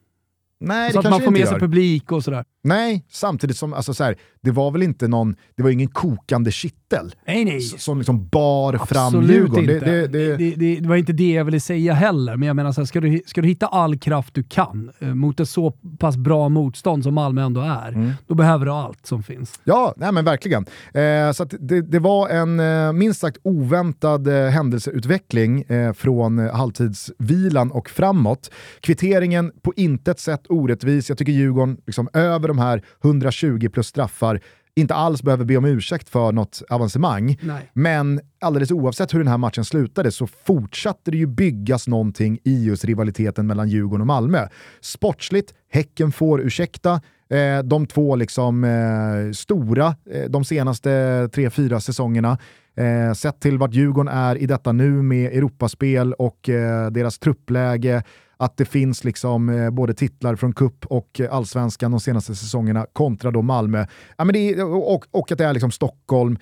[0.60, 1.60] Nej, så det att man får med sig gör.
[1.60, 2.44] publik och sådär.
[2.64, 6.52] Nej, samtidigt som, alltså så här, det var väl inte någon, det var ingen kokande
[6.52, 7.60] shit kittel Nej, nej.
[7.60, 9.70] som liksom bar fram Absolut Djurgården.
[9.70, 9.84] inte.
[9.84, 12.80] Det, det, det, Det, var inte det jag ville säga heller, men jag menar så
[12.80, 16.16] här, ska, du, ska du hitta all kraft du kan eh, mot ett så pass
[16.16, 18.10] bra motstånd som Malmö ändå är, Mm.
[18.26, 19.60] då behöver du allt som finns.
[19.64, 20.66] Ja, nej men verkligen.
[20.94, 21.44] Eh, så
[21.88, 28.50] det var en eh, minst sagt oväntad eh, händelseutveckling eh, från eh, halvtidsvilan och framåt.
[28.80, 31.08] Kvitteringen på intet sätt orättvis.
[31.08, 34.40] Jag tycker Djurgården liksom, över de här 120 plus straffar
[34.80, 37.38] inte alls behöver be om ursäkt för något avancemang.
[37.42, 37.70] Nej.
[37.72, 42.64] Men alldeles oavsett hur den här matchen slutade så fortsatte det ju byggas någonting i
[42.64, 44.48] just rivaliteten mellan Djurgården och Malmö.
[44.80, 47.00] Sportsligt, Häcken får ursäkta.
[47.30, 52.38] Eh, de två liksom eh, stora eh, de senaste tre, fyra säsongerna.
[52.76, 58.02] Eh, sett till vart Djurgården är i detta nu med Europaspel och eh, deras truppläge,
[58.38, 62.86] att det finns liksom eh, både titlar från cup och eh, allsvenskan de senaste säsongerna
[62.92, 63.86] kontra då Malmö.
[64.16, 66.38] Ja, men är, och, och att det är liksom Stockholm.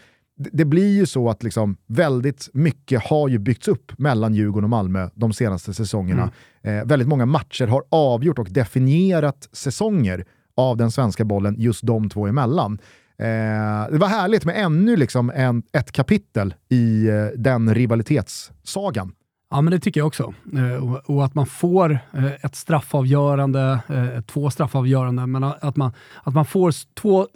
[0.52, 4.70] Det, blir ju så att liksom väldigt mycket har ju byggts upp mellan Djurgården och
[4.70, 6.30] Malmö de senaste säsongerna.
[6.62, 10.24] Eh, väldigt många matcher har avgjort och definierat säsonger
[10.56, 12.78] av den svenska bollen just de två emellan.
[13.18, 19.12] Eh, det var härligt med ännu liksom en, ett kapitel i eh, den rivalitetssagan.
[19.50, 20.34] Ja, men det tycker jag också.
[20.54, 25.92] Eh, och, att man får eh, ett straffavgörande, eh, två straffavgörande, men att man,
[26.22, 27.26] att man får två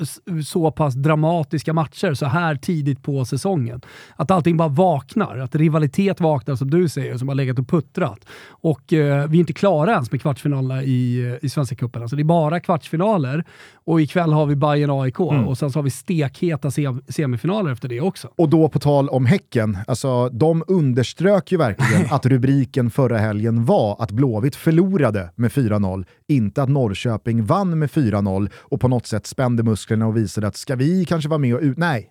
[0.47, 3.81] så pass dramatiska matcher så här tidigt på säsongen.
[4.17, 8.25] Att allting bara vaknar, att rivalitet vaknar som du säger, som har legat och puttrat.
[8.49, 12.03] Och vi är inte klara ens med kvartsfinalerna i, i Svenska cupen.
[12.03, 13.45] Alltså det är bara kvartsfinaler
[13.85, 17.89] och ikväll har vi Bayern AIK och sen så har vi stekheta sem- semifinaler efter
[17.89, 18.29] det också.
[18.37, 23.65] Och då på tal om Häcken, alltså, de underströk ju verkligen att rubriken förra helgen
[23.65, 29.07] var att Blåvitt förlorade med 4-0, inte att Norrköping vann med 4-0 och på något
[29.07, 31.79] sätt spände musklerna och visade att ska vi kanske vara med och ut...
[31.79, 32.11] Nej,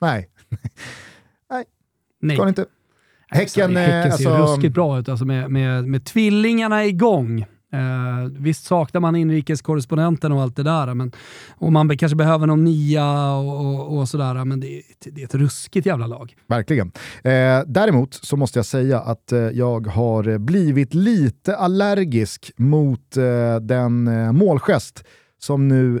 [0.00, 0.28] nej,
[2.20, 2.36] Nej.
[2.36, 2.66] ska det inte.
[3.28, 7.46] Häcken, Häcken, eh, ser alltså, ruskigt bra ut alltså med, med, med tvillingarna igång.
[7.72, 11.12] Eh, visst saknar man inrikeskorrespondenten och allt det där, men,
[11.56, 15.20] och man kanske behöver någon nia och, och, och sådär, men det, är ett- det
[15.20, 16.36] är ett ruskigt jävla lag.
[16.46, 16.92] Verkligen.
[17.24, 23.56] Eh, däremot så måste jag säga att eh, jag har blivit lite allergisk mot eh,
[23.60, 25.04] den eh, målgest
[25.38, 26.00] som nu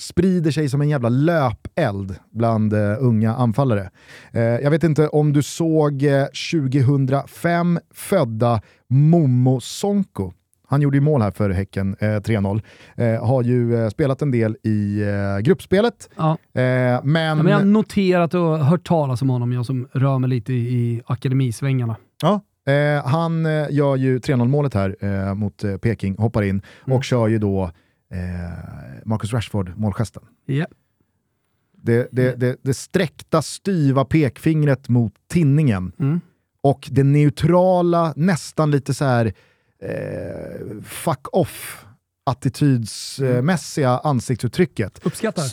[0.00, 3.90] sprider sig som en jävla löpeld bland eh, unga anfallare.
[4.32, 10.32] Eh, jag vet inte om du såg eh, 2005 födda Momo Sonko.
[10.70, 12.62] Han gjorde ju mål här för Häcken, eh, 3-0.
[12.96, 16.10] Eh, har ju eh, spelat en del i eh, gruppspelet.
[16.16, 16.30] Ja.
[16.30, 16.60] Eh,
[17.04, 17.14] men...
[17.14, 20.52] Ja, men jag har noterat och hört talas om honom, jag som rör mig lite
[20.52, 21.96] i, i akademisvängarna.
[22.22, 22.40] Ja,
[22.72, 27.70] eh, han gör ju 3-0 målet här mot Peking, hoppar in och kör ju då
[29.04, 30.22] Marcus Rashford målgesten.
[30.46, 30.66] Ja.
[31.82, 36.20] Det, det, det, det sträckta styva pekfingret mot tinningen Mm.
[36.62, 39.32] och det neutrala, nästan lite så här
[39.82, 41.84] eh, fuck off
[42.26, 45.06] attitydsmässiga ansiktsuttrycket.
[45.06, 45.44] Uppskattar.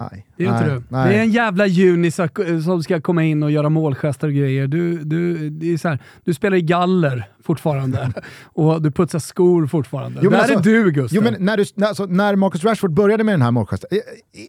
[0.00, 0.82] Nej, Det är nej, inte du.
[0.88, 1.08] nej.
[1.08, 2.20] Det är en jävla junis
[2.64, 4.66] som ska komma in och göra målgester och grejer.
[4.66, 8.12] Du, du, det är så här, du spelar i galler fortfarande
[8.44, 10.20] och du putsar skor fortfarande.
[10.22, 11.16] Jo, Där alltså- är du Gustav.
[11.16, 14.00] Jo, men när, du, alltså, när Marcus Rashford började med den här målgesten,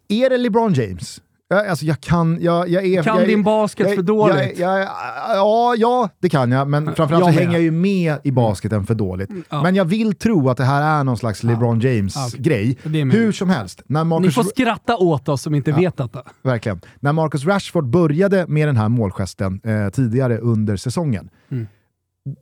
[0.07, 1.21] är det LeBron James?
[1.51, 3.03] Jag, alltså, jag kan, jag, jag är...
[3.03, 4.59] Kan jag, din basket jag, för dåligt?
[4.59, 8.85] Ja, ja, det kan jag, men framförallt jag så hänger jag ju med i basketen
[8.85, 9.29] för dåligt.
[9.49, 9.63] ja.
[9.63, 11.89] Men jag vill tro att det här är någon slags LeBron Ja.
[11.89, 12.77] James-grej.
[12.83, 13.13] Är möjligt.
[13.13, 16.23] Hur som helst, när Ni Marcus, får skratta åt oss som inte vet detta.
[16.43, 21.67] verkligen, när Marcus Rashford började med den här målgesten eh, tidigare under säsongen, Mm.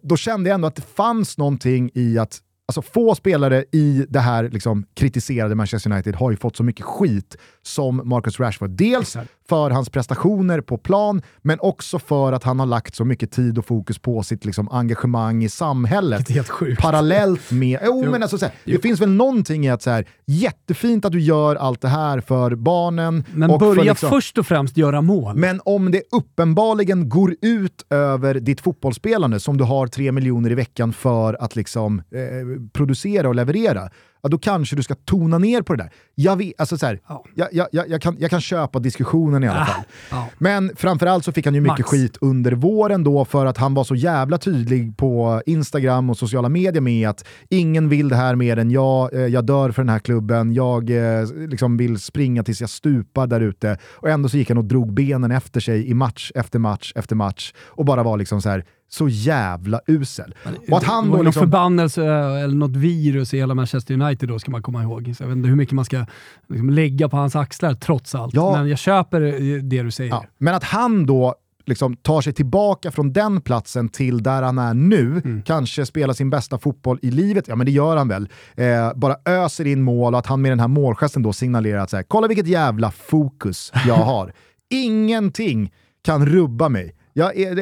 [0.04, 2.40] då kände jag ändå att det fanns någonting i att
[2.70, 6.86] Alltså få spelare i det här liksom, kritiserade Manchester United har ju fått så mycket
[6.86, 8.70] skit som Marcus Rashford.
[8.70, 9.18] Dels
[9.50, 13.58] för hans prestationer på plan, men också för att han har lagt så mycket tid
[13.58, 16.30] och fokus på sitt liksom, engagemang i samhället.
[16.30, 16.82] Helt sjukt.
[16.82, 17.80] Parallellt med...
[17.86, 18.12] Jo, Jo.
[18.12, 21.20] men alltså, så här, det finns väl någonting i att så här, jättefint att du
[21.20, 23.24] gör allt det här för barnen.
[23.34, 25.36] Men och börja för, liksom, först och främst göra mål.
[25.36, 30.56] men om det uppenbarligen går ut över ditt fotbollsspelande som du har tre miljoner i
[30.56, 33.90] veckan för att liksom, eh, producera och leverera,
[34.24, 35.92] ja, då kanske du ska tona ner på det där.
[36.16, 37.24] Jag, vet, alltså så här, Ja.
[37.36, 39.84] jag, jag, jag, kan, jag kan köpa diskussionen i alla Ah, fall.
[40.12, 40.28] ja.
[40.38, 41.90] Men framförallt så fick han ju mycket Max.
[41.90, 46.50] skit under våren då för att han var så jävla tydlig på Instagram och sociala
[46.50, 49.90] medier med att ingen vill det här mer än jag, eh, jag dör för den
[49.90, 53.78] här klubben, jag eh, liksom vill springa tills jag stupar där ute.
[53.96, 57.16] Och ändå så gick han och drog benen efter sig i match efter match efter
[57.16, 60.36] match och bara var liksom så här så jävla usel.
[60.72, 61.42] Och att han det var då liksom...
[61.42, 65.14] förbannelse eh, eller något virus i hela Manchester United United då, ska man komma ihåg.
[65.18, 66.06] Så jag vet inte hur mycket man ska
[66.48, 68.34] liksom, lägga på hans axlar trots allt.
[68.34, 68.58] Ja.
[68.58, 69.22] Men jag köper
[69.62, 70.12] det du säger.
[70.12, 70.26] Ja.
[70.38, 71.36] Men att han då
[71.66, 76.30] liksom tar sig tillbaka från den platsen till där han är nu, kanske spelar sin
[76.30, 78.30] bästa fotboll i livet, ja men det gör han väl.
[78.56, 81.90] Eh, bara öser in mål och att han med den här målgesten då signalerar att
[81.90, 84.34] så här, kolla vilket jävla fokus jag har.
[84.70, 86.96] Ingenting kan rubba mig.
[87.14, 87.56] Jag är,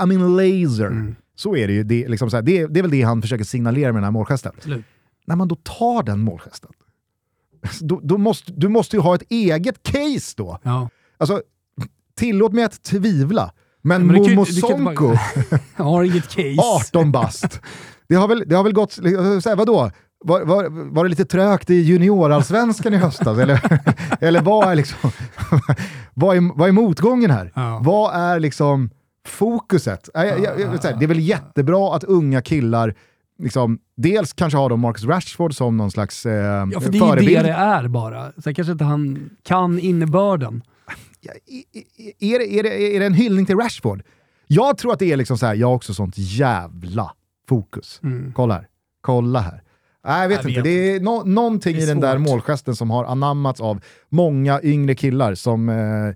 [0.00, 1.14] I'm in laser.
[1.36, 1.82] Så är det ju.
[1.84, 4.10] Det, är liksom här, det, det är väl det han försöker signalera med den här
[4.10, 4.52] målgesten.
[4.56, 4.84] Absolut.
[5.26, 6.70] När man då tar den målgesten,
[7.80, 10.58] då, då måste, du måste ju ha ett eget case då.
[10.62, 10.88] Ja.
[11.18, 11.42] Alltså,
[12.14, 13.52] tillåt mig att tvivla,
[13.82, 15.16] men, men Momo Sonko,
[15.76, 16.88] har inget case.
[16.90, 17.60] 18 bast,
[18.08, 19.02] det har väl, det har väl gått, så
[19.48, 19.90] här, vadå?
[20.24, 23.38] Var, var, var det lite trögt i juniorallsvenskan i höstas?
[23.38, 23.60] Eller,
[24.20, 25.10] eller vad, är liksom,
[26.14, 27.52] vad, är, vad är motgången här?
[27.54, 27.80] Ja.
[27.84, 28.90] Vad är liksom
[29.26, 30.08] fokuset?
[30.14, 32.94] Jag, jag, jag, här, det är väl jättebra att unga killar
[33.42, 36.32] liksom, dels kanske har de Marcus Rashford som någon slags eh,
[36.72, 37.36] Ja, för det är förebild.
[37.38, 38.32] det det är bara.
[38.44, 40.62] Sen kanske inte han kan innebörden.
[41.20, 41.64] Ja, i-
[42.18, 44.02] i- är, det, är, det, är det en hyllning till Rashford?
[44.46, 47.12] Jag tror att det är liksom så här, jag har också sånt jävla
[47.48, 48.00] fokus.
[48.34, 48.66] Kolla här,
[49.00, 49.62] kolla här.
[50.06, 52.16] Nej, jag vet Jag inte, vet det är nå- någonting Det är i den där
[52.18, 52.28] svårt.
[52.28, 55.68] målgesten som har anammats av många yngre killar som...
[55.68, 56.14] Eh,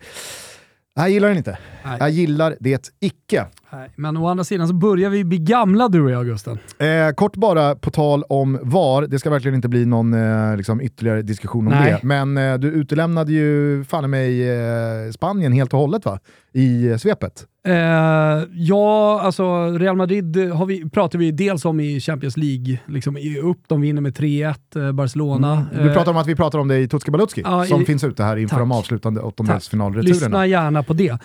[0.95, 1.59] jag gillar den inte.
[1.87, 1.97] Nej.
[2.01, 3.45] Jag gillar det icke.
[3.72, 6.59] Nej, men å andra sidan så börjar vi bli gamla du och jag Gusten.
[6.78, 10.80] Eh, kort bara på tal om VAR, det ska verkligen inte bli någon eh, liksom
[10.80, 11.93] ytterligare diskussion om Nej.
[11.93, 12.07] det.
[12.07, 16.18] Men eh, du utelämnade ju fan i mig eh, Spanien helt och hållet va?
[16.53, 17.45] I eh, svepet.
[17.68, 17.72] Eh,
[18.53, 22.78] ja, alltså Real Madrid har vi, pratar vi dels om i Champions League.
[22.87, 25.66] Liksom, i- upp, de vinner med 3-1, eh, Barcelona.
[25.74, 28.05] Du Eh, pratar om att vi pratar om det i Tutski Balutski, som i- finns
[28.05, 28.61] ute här inför Tack.
[28.62, 30.09] de avslutande åttondelsfinalreturerna.
[30.14, 31.09] Lyssna gärna på det.
[31.09, 31.18] Eh,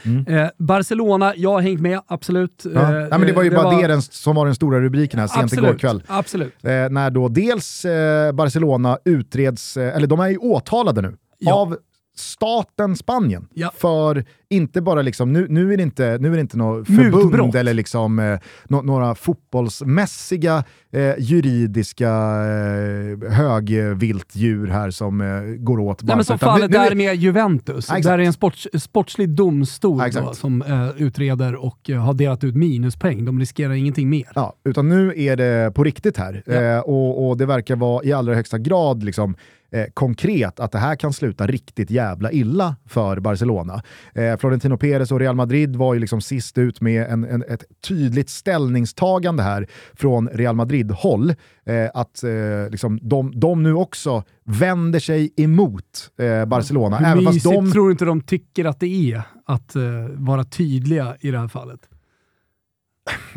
[0.57, 2.65] Barcelona, jag har hängt med, absolut.
[2.73, 2.81] Ja.
[2.81, 5.19] Eh, Nej, men det var ju bara var- det den, som var den stora rubriken
[5.19, 6.03] här sent absolut, igår kväll.
[6.07, 6.53] Absolut.
[6.63, 11.53] Eh, när då dels eh, Barcelona utreds, eh, eller de är ju åtalade nu, Ja.
[11.53, 11.77] av
[12.15, 13.47] staten Spanien.
[13.53, 13.71] Ja.
[13.77, 17.55] För inte bara liksom, nu, nu är det inte, nu är inte något förbund Mutbrott.
[17.55, 26.03] eller liksom, eh, nå- några fotbollsmässiga eh, juridiska eh, högviltdjur här som eh, går åt.
[26.03, 27.87] Nej, men som fallet där med Juventus.
[27.89, 32.13] Ja, där är en sports, sportslig domstol Ja, då, som eh, utreder och eh, har
[32.13, 33.25] delat ut minuspoäng.
[33.25, 34.27] De riskerar ingenting mer.
[34.35, 36.43] Ja, utan nu är det på riktigt här.
[36.45, 39.35] Eh, och, och det verkar vara i allra högsta grad liksom,
[39.71, 43.83] eh, konkret att det här kan sluta riktigt jävla illa för Barcelona.
[44.15, 47.63] Eh, Florentino Perez och Real Madrid var ju liksom sist ut med en, en, ett
[47.87, 51.29] tydligt ställningstagande här från Real Madrid-håll.
[51.65, 56.97] Eh, att eh, liksom, de, de nu också vänder sig emot eh, Barcelona.
[56.97, 59.81] Hur även fast de tror inte de tycker att det är att eh,
[60.13, 61.90] vara tydliga i det här fallet?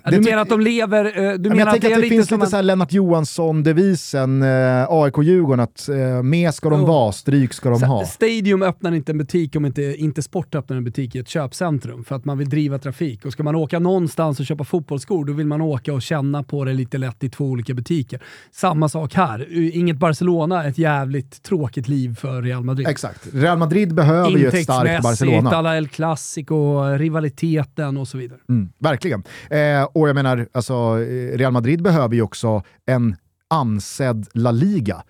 [0.05, 1.05] Ja, Det du menar att de lever...
[1.05, 4.87] eh, du menar jag att tänker att det finns lite så här Lennart Johansson-devisen, eh,
[4.89, 6.87] AIK-Djurgården, att eh, med ska de Jo.
[6.87, 8.05] vara, stryk ska de Så- ha.
[8.07, 12.05] Stadium öppnar inte en butik om inte, inte Sport öppnar en butik i ett köpcentrum
[12.05, 13.25] för att man vill driva trafik.
[13.27, 16.65] Och ska man åka någonstans och köpa fotbollsskor, då vill man åka och känna på
[16.65, 18.21] det lite lätt i två olika butiker.
[18.53, 19.47] Samma sak här.
[19.77, 22.89] Inget Barcelona, ett jävligt tråkigt liv för Real Madrid.
[22.89, 23.29] Exakt.
[23.33, 25.51] Real Madrid behöver ju ett starkt Barcelona.
[25.51, 28.39] alla El Clasico, rivaliteten och så vidare.
[28.49, 29.23] Mm, verkligen.
[29.51, 29.57] Eh,
[29.93, 33.17] och jag menar, alltså, eh, Real Madrid behöver ju också en
[33.51, 35.03] ansedd La Liga.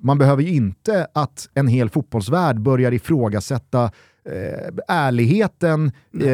[0.00, 3.90] Man behöver ju inte att en hel fotbollsvärld börjar ifrågasätta
[4.24, 6.28] eh, ärligheten eh,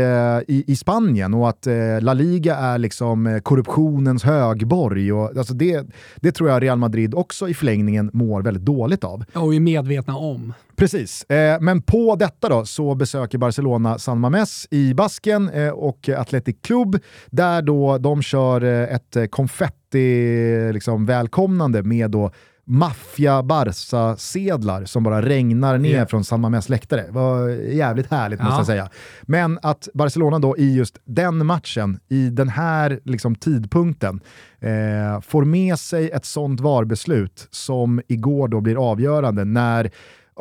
[0.49, 5.13] i, i Spanien och att eh, La Liga är liksom eh, korruptionens högborg.
[5.13, 5.87] Och, alltså det,
[6.17, 9.25] det tror jag Real Madrid också i förlängningen mår väldigt dåligt av.
[9.35, 10.53] Och är medvetna om.
[10.77, 16.09] Precis, eh, men på detta då så besöker Barcelona San Mamés i Basken eh, och
[16.09, 22.31] Athletic Club där då de kör ett konfetti liksom, välkomnande med då
[22.71, 26.07] maffia Barca-sedlar som bara regnar ner Ja.
[26.07, 27.03] från San Mamés läktare.
[27.07, 28.59] Det var jävligt härligt måste Ja.
[28.59, 28.89] jag säga.
[29.23, 34.21] Men att Barcelona då i just den matchen, i den här liksom, tidpunkten,
[34.61, 39.91] eh, får med sig ett sånt VAR-beslut som igår då blir avgörande när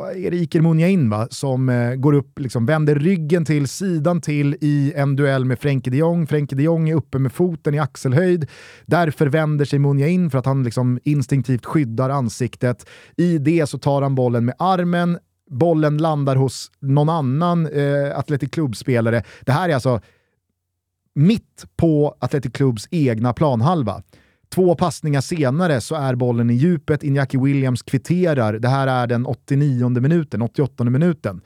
[0.06, 1.28] är det Iker Muniain va?
[1.30, 5.90] som eh, går upp, liksom, vänder ryggen till, sidan till i en duell med Frenkie
[5.90, 6.26] de Jong.
[6.26, 8.46] Frenkie de Jong är uppe med foten i axelhöjd.
[8.86, 12.86] Därför vänder sig Muniain för att han liksom instinktivt skyddar ansiktet.
[13.16, 15.18] I det så tar han bollen med armen.
[15.50, 19.22] Bollen landar hos någon annan eh, Athletic Club-spelare.
[19.40, 20.00] Det här är alltså
[21.14, 24.02] mitt på Athletic Clubs egna planhalva.
[24.54, 29.26] Två passningar senare så är bollen i djupet, Inyaki Williams kvitterar, det här är den
[29.26, 31.40] 89 minuten, 88 minuten.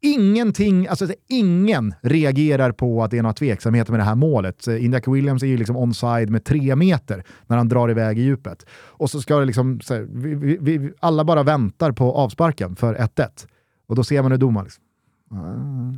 [0.00, 4.66] Ingenting, alltså ingen reagerar på att det är några tveksamheter med det här målet.
[4.66, 8.66] Inyaki Williams är ju liksom onside med tre meter när han drar iväg i djupet.
[8.70, 12.76] Och så ska det liksom, så här, vi, vi, vi, alla bara väntar på avsparken
[12.76, 13.46] för 1-1.
[13.86, 14.84] Och då ser man hur domaren liksom,
[15.30, 15.94] Mm.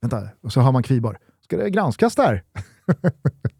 [0.00, 1.18] Vänta, och så har man Kviborg.
[1.44, 2.42] Ska det granskas där?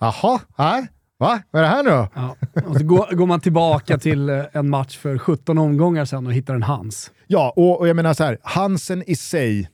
[0.00, 0.88] Jaha, nej.
[1.18, 1.42] Va?
[1.50, 2.08] Vad är det här nu då?
[2.14, 2.36] Ja.
[2.66, 6.32] Och så går, går, man tillbaka till eh, en match för 17 omgångar sen och
[6.32, 7.10] hittar en Hans.
[7.26, 9.70] Ja, och, och jag menar så här, Hansen i sig,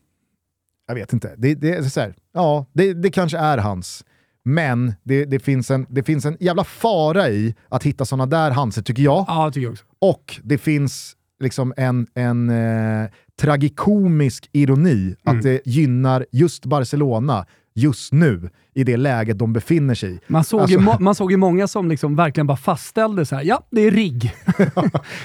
[0.87, 4.05] jag vet inte, det, det är så här, ja, det, det kanske är hans.
[4.45, 8.51] Men det, det, finns en, det finns en jävla fara i att hitta sådana där
[8.51, 9.25] Hanser, tycker jag.
[9.29, 9.85] Ja, tycker jag också.
[9.99, 15.17] Och det finns liksom en, en eh, tragikomisk ironi mm.
[15.25, 20.21] att det gynnar just Barcelona just nu i det läget de befinner sig i.
[20.27, 23.43] Man såg, alltså, ju, man såg ju många som liksom verkligen bara fastställde så här,
[23.43, 24.35] ja, det är rigg.
[24.57, 24.83] ja,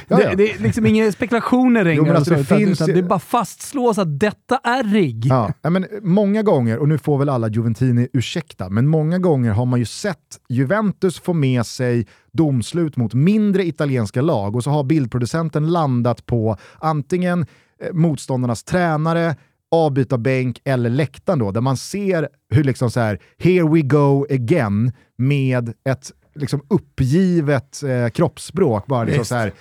[0.08, 0.18] ja.
[0.18, 2.08] Det, det, är liksom inga spekulationer längre.
[2.08, 2.82] Jo, alltså det, utan, finns...
[2.82, 5.26] utan det bara fastslås att detta är rigg.
[5.26, 9.66] Ja, men många gånger, och nu får väl alla Juventini ursäkta, men många gånger har
[9.66, 10.18] man ju sett
[10.50, 16.58] Juventus få med sig domslut mot mindre italienska lag och så har bildproducenten landat på
[16.80, 17.46] antingen
[17.82, 19.36] eh, motståndarnas tränare,
[19.72, 24.92] avbytarbänk eller läktaren då, där man ser hur liksom så här, here we go again
[25.18, 28.88] med ett liksom uppgivet eh, kroppsspråk.
[28.88, 29.54] Bara liksom så här,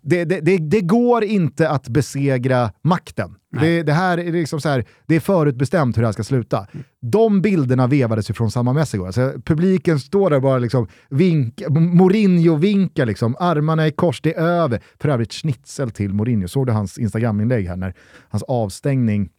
[0.00, 3.34] det, det, det, det, går inte att besegra makten.
[3.60, 6.66] Det, här är liksom så här, det är förutbestämt hur det här ska sluta.
[7.00, 9.06] De bilderna vevades ju från samma mäss igår.
[9.06, 14.82] Alltså, publiken står där bara liksom, vink, Mourinho-vinkar, liksom, armarna i kors, det är över.
[15.00, 16.48] För övrigt schnitzel till Mourinho.
[16.48, 17.94] Såg du hans Instagram-inlägg här när
[18.28, 19.30] hans avstängning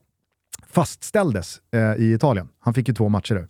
[0.74, 2.50] fastställdes eh, i Italien.
[2.60, 3.48] Han fick ju två matcher nu.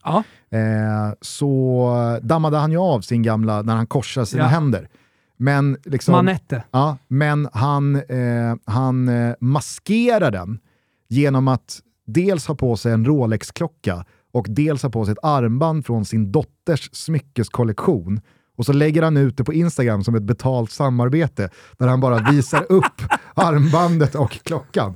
[0.57, 4.47] Eh, så dammade han ju av sin gamla, när han korsade sina ja.
[4.47, 4.89] händer.
[5.37, 6.63] Men liksom, Manette.
[6.71, 10.59] Ja, men han, eh, han eh, maskerar den
[11.07, 15.85] genom att dels ha på sig en Rolex-klocka och dels ha på sig ett armband
[15.85, 18.21] från sin dotters smyckeskollektion
[18.57, 22.31] och så lägger han ut det på Instagram som ett betalt samarbete där han bara
[22.31, 23.01] visar upp
[23.33, 24.95] armbandet och klockan.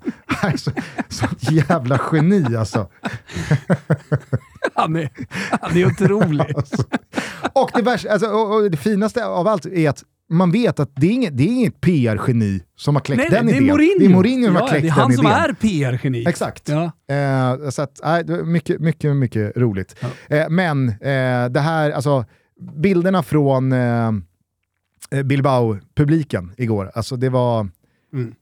[0.57, 0.71] Så,
[1.09, 2.89] så jävla geni alltså.
[4.73, 5.09] Han är,
[5.61, 6.45] han är otrolig.
[6.57, 6.83] Alltså.
[7.53, 10.91] Och, det värsta, alltså, och, och det finaste av allt är att man vet att
[10.95, 13.63] det är inget, det är inget PR-geni som har kläckt Nej, den det idén.
[13.63, 13.99] Är Mourinho.
[13.99, 15.23] Det är Mourinho som ja, har kläckt den idén.
[15.23, 16.25] Det är han som är PR-geni.
[16.27, 16.69] Exakt.
[16.69, 16.91] Ja.
[17.15, 19.95] Eh, så att, äh, mycket, mycket, mycket roligt.
[19.99, 20.35] Ja.
[20.35, 22.25] Eh, men eh, det här, alltså
[22.59, 24.11] bilderna från eh,
[25.23, 27.69] Bilbao-publiken igår, alltså det var...
[28.13, 28.35] Mm.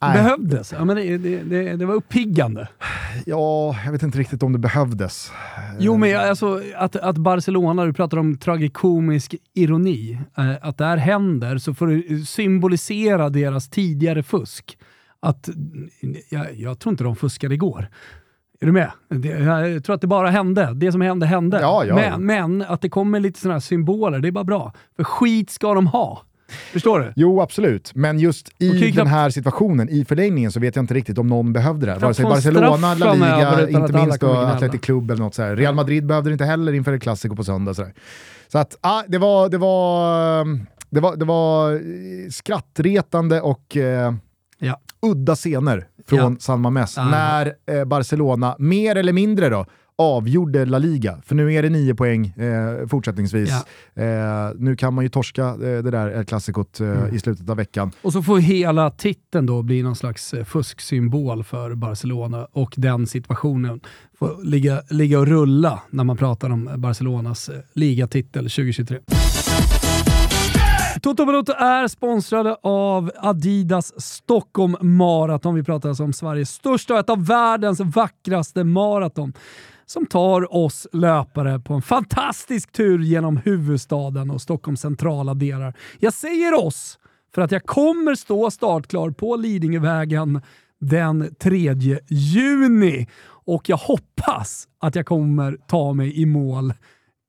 [0.00, 0.72] Det behövdes.
[0.72, 2.68] Ja, men det, det, det, det, var uppiggande.
[3.26, 5.32] Ja, jag vet inte riktigt om det behövdes.
[5.78, 10.96] Jo, men alltså, att, att Barcelona, du pratar om tragikomisk ironi, eh, att det här
[10.96, 14.78] händer så får det symbolisera deras tidigare fusk.
[15.20, 15.48] Att,
[16.28, 17.88] jag, jag tror inte de fuskade igår.
[18.62, 18.90] Är du med?
[19.72, 20.72] jag tror att det bara hände.
[20.74, 21.60] Det som hände, hände.
[21.60, 21.94] Ja, ja.
[21.94, 24.72] Men, men att det kommer lite sådana här symboler, det är bara bra.
[24.96, 26.22] För skit ska de ha.
[26.72, 27.12] Förstår du?
[27.16, 27.94] Jo, absolut.
[27.94, 31.52] Men just i den här situationen, i förlängningen, så vet jag inte riktigt om någon
[31.52, 31.98] behövde det.
[31.98, 35.56] Vare sig Barcelona, La Liga, inte minst då Athletic Club eller något sådär.
[35.56, 37.74] Real Madrid behövde det inte heller inför ett klassiker på söndag.
[37.74, 37.92] Sådär.
[38.48, 40.44] Så att, ah, det var, det var,
[40.90, 41.80] det var, det var
[42.30, 44.14] skrattretande och eh,
[44.58, 44.80] ja.
[45.02, 46.36] udda scener från ja.
[46.40, 47.04] San Mames ah.
[47.04, 51.18] när eh, Barcelona, mer eller mindre då, avgjorde La Liga.
[51.26, 53.50] För nu är det nio poäng eh, fortsättningsvis.
[53.94, 54.02] Ja.
[54.02, 57.14] Eh, nu kan man ju torska eh, det där klassikot eh, mm.
[57.14, 57.90] i slutet av veckan.
[58.02, 63.06] Och så får hela titeln då bli någon slags eh, fusksymbol för Barcelona och den
[63.06, 63.80] situationen
[64.18, 68.98] får ligga, ligga och rulla när man pratar om Barcelonas eh, ligatitel 2023.
[71.02, 75.54] Toto Balotto är sponsrade av Adidas Stockholm Marathon.
[75.54, 79.32] Vi pratar alltså om Sveriges största och ett av världens vackraste maraton
[79.86, 85.74] som tar oss löpare på en fantastisk tur genom huvudstaden och Stockholms centrala delar.
[85.98, 86.98] Jag säger oss
[87.34, 90.42] för att jag kommer stå startklar på Lidingövägen
[90.80, 91.74] den 3
[92.08, 96.74] juni och jag hoppas att jag kommer ta mig i mål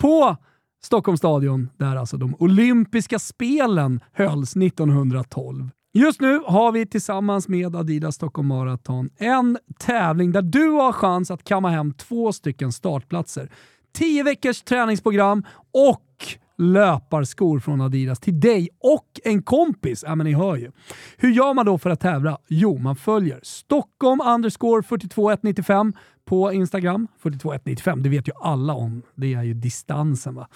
[0.01, 0.37] på
[0.85, 5.69] Stockholms stadion där alltså de olympiska spelen hölls 1912.
[5.93, 11.31] Just nu har vi tillsammans med Adidas Stockholm Marathon en tävling där du har chans
[11.31, 13.51] att kamma hem två stycken startplatser.
[13.93, 16.25] 10 veckors träningsprogram och
[16.57, 20.03] löparskor från Adidas till dig och en kompis.
[20.07, 20.71] Ja, men ni hör ju.
[21.17, 22.37] Hur gör man då för att tävla?
[22.47, 25.93] Jo, man följer Stockholm underscore 42195
[26.25, 28.03] på Instagram, 42195.
[28.03, 29.01] Det vet ju alla om.
[29.15, 30.35] Det är ju distansen.
[30.35, 30.47] va.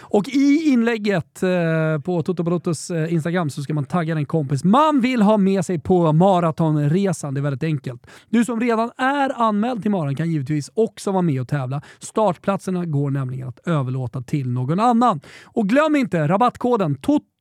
[0.00, 4.64] Och i inlägget eh, på Toto Balottos eh, Instagram så ska man tagga den kompis
[4.64, 7.34] man vill ha med sig på maratonresan.
[7.34, 8.06] Det är väldigt enkelt.
[8.28, 11.82] Du som redan är anmäld till maran kan givetvis också vara med och tävla.
[11.98, 15.20] Startplatserna går nämligen att överlåta till någon annan.
[15.44, 16.94] Och glöm inte rabattkoden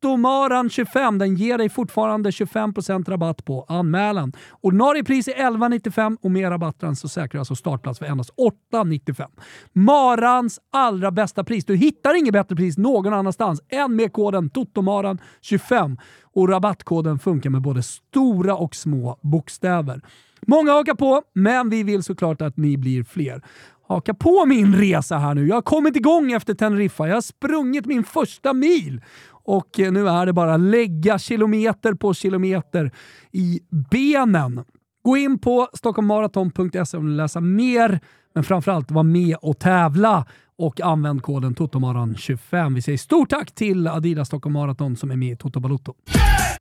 [0.04, 1.20] TOTOMARAN25.
[1.20, 4.34] Den ger dig fortfarande 25% rabatt på anmälan.
[4.62, 8.30] Ordinarie pris är 11,95 och med rabatten så säkrar du alltså startplats för endast
[8.74, 9.26] 8,95.
[9.74, 11.66] Marans allra bästa pris.
[11.66, 15.98] Du hittar inget bättre pris någon annanstans än med koden TOTOMARAN25.
[16.24, 20.02] Och rabattkoden funkar med både stora och små bokstäver.
[20.48, 23.42] Många hakar på, men vi vill såklart att ni blir fler
[23.88, 25.48] haka på min resa här nu.
[25.48, 27.08] Jag har kommit igång efter Teneriffa.
[27.08, 32.14] Jag har sprungit min första mil och eh, nu är det bara lägga kilometer på
[32.14, 32.92] kilometer
[33.32, 33.60] i
[33.92, 34.64] benen.
[35.04, 38.00] Gå in på stockholmmaraton.se om du vill läsa mer,
[38.36, 40.26] men framförallt var med och tävla
[40.58, 42.76] och använd koden TOTOMARAN25.
[42.76, 45.94] Vi säger stort tack till Adidas Stockholm Marathon som är med i Toto Balotto.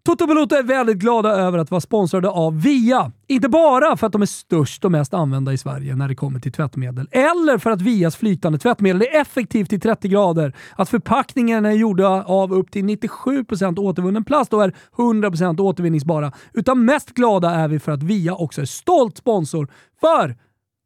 [0.03, 3.13] Toto Balotto är väldigt glada över att vara sponsrade av VIA.
[3.27, 6.41] Inte bara för att de är störst och mest använda i Sverige när det kommer
[6.41, 11.69] till tvättmedel, eller för att VIAs flytande tvättmedel är effektivt i 30 grader, att förpackningarna
[11.69, 16.33] är gjorda av upp till 97% återvunnen plast och är 100% återvinningsbara.
[16.53, 19.69] Utan mest glada är vi för att VIA också är stolt sponsor
[20.01, 20.37] för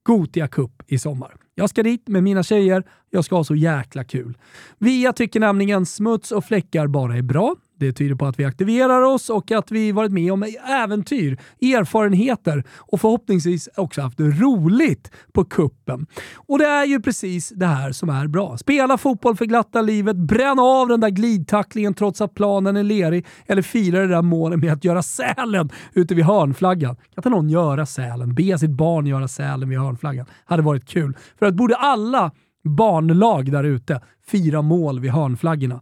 [0.02, 1.36] Gotia Cup i sommar.
[1.54, 2.84] Jag ska dit med mina tjejer.
[3.10, 4.38] Jag ska ha så jäkla kul.
[4.78, 7.56] VIA tycker nämligen smuts och fläckar bara är bra.
[7.80, 12.64] Det tyder på att vi aktiverar oss och att vi varit med om äventyr, erfarenheter
[12.78, 16.06] och förhoppningsvis också haft roligt på kuppen.
[16.34, 18.56] Och det är ju precis det här som är bra.
[18.56, 23.26] Spela fotboll för glatta livet, bränna av den där glidtacklingen trots att planen är lerig
[23.46, 26.96] eller fira det där målet med att göra sälen ute vid hörnflaggan.
[26.96, 28.34] Kan inte någon göra sälen?
[28.34, 30.26] Be sitt barn göra sälen vid hörnflaggan.
[30.44, 31.16] Hade varit kul.
[31.38, 32.30] För att borde alla
[32.64, 35.80] barnlag där ute fira mål vid hörnflaggorna.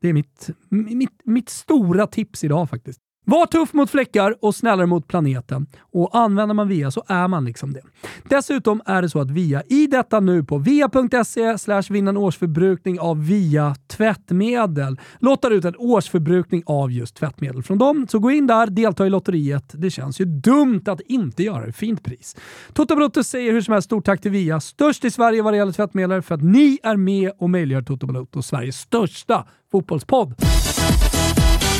[0.00, 3.00] Det är mitt, mitt, mitt stora tips idag faktiskt.
[3.30, 5.66] Var tuff mot fläckar och snällare mot planeten.
[5.92, 7.80] Och använder man VIA så är man liksom det.
[8.28, 13.00] Dessutom är det så att VIA i detta nu på via.se slash vinna en årsförbrukning
[13.00, 18.06] av VIA tvättmedel lottar ut en årsförbrukning av just tvättmedel från dem.
[18.10, 19.72] Så gå in där, delta i lotteriet.
[19.74, 21.72] Det känns ju dumt att inte göra det.
[21.72, 22.36] Fint pris.
[22.72, 25.56] Toto Balotto säger hur som helst stort tack till VIA, störst i Sverige vad det
[25.56, 30.34] gäller tvättmedel, för att ni är med och möjliggör Toto Balotto, Sveriges största fotbollspodd.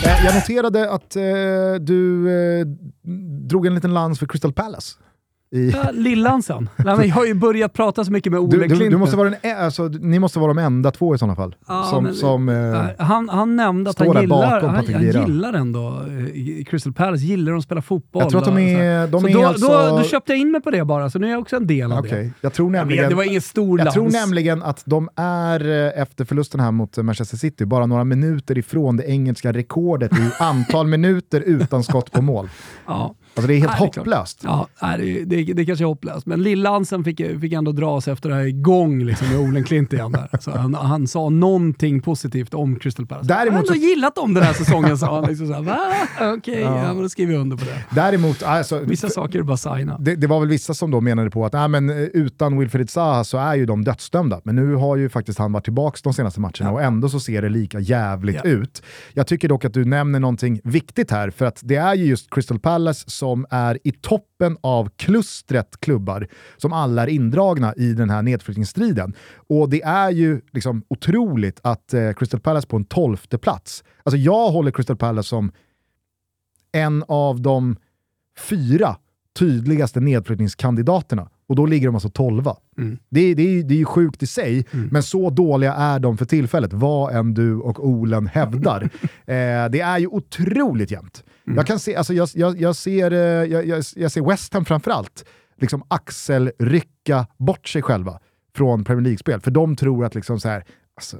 [0.05, 1.22] Eh, jag noterade att eh,
[1.80, 2.66] du eh,
[3.49, 4.94] drog en liten lans för Crystal Palace.
[5.51, 6.68] I, Ja, Lillansen.
[6.76, 9.57] Jag har ju börjat prata så mycket med Ole du, du, du måste vara den,
[9.59, 11.57] alltså, ni måste vara de enda två i sådana fall.
[11.68, 15.88] Ja, som, men- som, eh, han, han nämnde att han gillar, han, han gillar ändå
[15.88, 18.22] eh, Crystal Palace, gillar de att spela fotboll.
[18.22, 19.66] jag tror att de är, de är då, alltså...
[19.68, 21.66] då, då köpte jag in mig på det bara, så nu är jag också en
[21.66, 22.30] del av Okej, det.
[22.40, 23.09] jag tror Jag vet, nämligen...
[23.09, 23.94] det var ingen stor Jag lans.
[23.94, 28.59] tror nämligen att de är, eh, efter förlusten här mot Manchester City, bara några minuter
[28.59, 32.49] ifrån det engelska rekordet i antal minuter utan skott på mål.
[32.86, 33.14] Ja.
[33.35, 34.41] Alltså det är helt Nej, det är hopplöst.
[34.45, 38.29] Ja, nej, det, det, det kanske är hopplöst, men Lillansen fick, fick ändå dras efter
[38.29, 40.12] det här igång liksom, med Olen Klint igen.
[40.12, 40.29] Där.
[40.41, 43.29] Så han, han sa någonting positivt om Crystal Palace.
[43.29, 45.24] Däremot jag har ändå gillat dem den här säsongen, sa han.
[45.29, 45.79] Liksom så här, Va?
[46.37, 46.79] Okej, Ja.
[46.87, 46.95] ja.
[46.95, 47.85] men då skriver jag under på det.
[47.95, 49.99] Däremot, alltså, Vissa saker är bara signa.
[49.99, 52.91] det, det var väl vissa som då menade på att nej, men, eh, utan Wilfried
[52.91, 54.41] Zaha så är ju de dödsdömda.
[54.45, 57.43] Men nu har ju faktiskt han varit tillbaka de senaste matcherna och ändå så ser
[57.43, 58.51] det lika jävligt Ja.
[58.51, 58.83] ut.
[59.12, 62.31] Jag tycker dock att du nämner någonting viktigt här, för att det är ju just
[62.35, 68.11] Crystal Palace som är i toppen av klustret klubbar som alla är indragna i den
[68.11, 69.14] här nedflyttningsstriden.
[69.49, 74.16] Och det är ju liksom otroligt att eh, Crystal Palace på en tolfte plats, alltså
[74.16, 75.53] jag håller Crystal Palace som
[76.72, 77.76] en av de
[78.49, 78.97] fyra
[79.39, 81.29] tydligaste nedflyttningskandidaterna.
[81.49, 82.57] Och då ligger de alltså tolva.
[82.79, 82.99] Mm.
[83.09, 86.24] Det, det, är- det är ju sjukt i sig, men så dåliga är de för
[86.24, 88.83] tillfället, vad än du och Olen hävdar.
[89.26, 91.24] eh, det är ju otroligt jämnt.
[91.57, 94.64] Jag, kan se, alltså jag, jag, jag, ser, eh, jag, jag, jag ser West Ham
[94.64, 95.24] framförallt
[95.61, 98.20] liksom axelrycka bort sig själva
[98.57, 100.64] från Premier League-spel, för de tror att liksom så här,
[100.96, 101.16] alltså,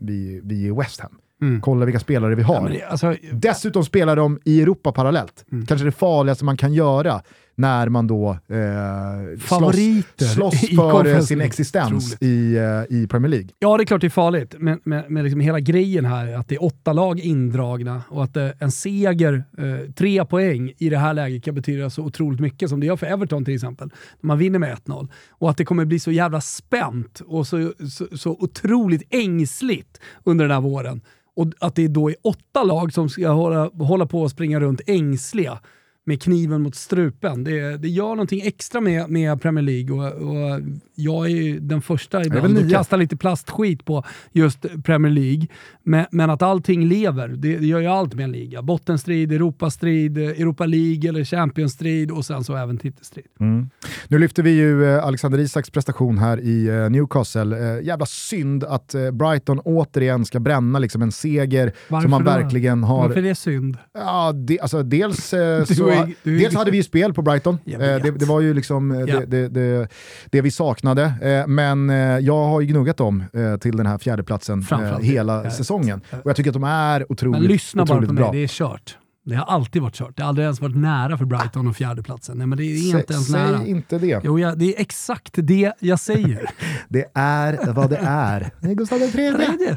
[0.00, 1.18] vi, vi är West Ham.
[1.60, 2.54] Kolla vilka spelare vi har.
[2.54, 5.44] Ja, det, alltså, Dessutom spelar de i Europa parallellt.
[5.52, 5.66] Mm.
[5.66, 7.22] Kanske det farligaste man kan göra
[7.54, 13.30] när man då eh, Favoriter slåss, slåss för eh, sin existens i, eh, i Premier
[13.30, 13.48] League.
[13.58, 16.48] Ja, det är klart det är farligt, men, men, men liksom hela grejen här att
[16.48, 20.98] det är åtta lag indragna och att eh, en seger, eh, tre poäng i det
[20.98, 23.90] här läget kan betyda så otroligt mycket som det gör för Everton till exempel.
[24.20, 25.08] När man vinner med 1-0.
[25.30, 30.44] Och att det kommer bli så jävla spänt och så, så, så otroligt ängsligt under
[30.44, 31.00] den här våren.
[31.36, 34.80] Och att det då är åtta lag som ska hålla, hålla på och springa runt
[34.86, 35.58] ängsliga.
[36.04, 37.44] Med kniven mot strupen.
[37.44, 40.60] Det, det gör någonting extra med, med Premier League och, och
[40.94, 45.46] jag är ju den första ibland att kasta lite plastskit på just Premier League.
[45.82, 48.62] Men, men att allting lever, det, det gör ju allt med en liga.
[48.62, 53.26] Bottenstrid, Europastrid, Europa League eller Champions-strid och sen så även titelstrid.
[53.40, 53.70] Mm.
[54.08, 57.76] Nu lyfter vi ju eh, Alexander Isaks prestation här i eh, Newcastle.
[57.76, 62.84] Eh, jävla synd att Brighton återigen ska bränna liksom en seger Varför som man verkligen
[62.84, 63.08] har...
[63.08, 63.78] Varför är det synd?
[63.94, 65.26] Ja, det, alltså, dels,
[65.76, 67.58] så, är, dels hade vi ju spel på Brighton.
[67.64, 69.20] Det, det, var ju liksom ja.
[69.26, 69.88] det, det,
[70.30, 71.44] det, vi saknade.
[71.46, 71.88] Men
[72.24, 73.24] jag har ju gnuggat dem
[73.60, 74.66] till den här fjärdeplatsen
[75.00, 76.00] hela säsongen.
[76.10, 78.48] Och jag tycker att de är otroligt, Men lyssna otroligt bara på mig, det är
[78.48, 78.96] kört.
[79.24, 80.16] Det har alltid varit kört.
[80.16, 82.38] Det har aldrig ens varit nära för Brighton och fjärdeplatsen.
[82.38, 83.58] Nej, men det är Sä, inte ens säg nära.
[83.58, 84.20] Säg inte det.
[84.24, 86.50] Jo, ja, det är exakt det jag säger.
[86.88, 88.50] det är vad det är.
[88.60, 89.76] Det är Gustav III.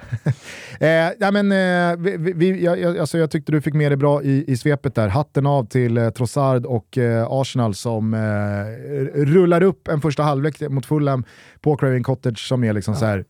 [0.79, 4.23] eh, ja, men, eh, vi, vi, jag, alltså, jag tyckte du fick med det bra
[4.23, 5.07] i, i svepet där.
[5.07, 10.61] Hatten av till eh, Trossard och eh, Arsenal som eh, rullar upp en första halvlek
[10.69, 11.23] mot Fulham
[11.61, 12.99] på Craven Cottage som är liksom ja.
[12.99, 13.25] så här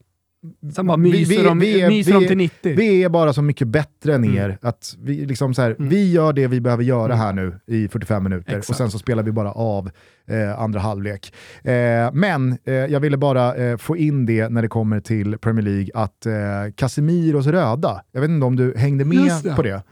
[0.76, 2.76] Sen bara myser, vi, vi, de, vi är, myser de till 90.
[2.76, 4.38] Vi är bara så mycket bättre än mm.
[4.38, 4.58] er.
[4.62, 5.90] Att vi, liksom så här, mm.
[5.90, 7.18] vi gör det vi behöver göra mm.
[7.18, 8.70] här nu i 45 minuter Exakt.
[8.70, 9.92] och sen så spelar vi bara av
[10.28, 11.34] eh, andra halvlek.
[11.64, 15.66] Eh, men eh, jag ville bara eh, få in det när det kommer till Premier
[15.66, 16.34] League att eh,
[16.76, 19.56] Casemiros röda, jag vet inte om du hängde med det.
[19.56, 19.84] på det.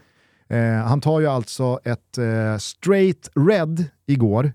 [0.50, 2.20] Eh, han tar ju alltså ett
[2.60, 4.52] straight red igår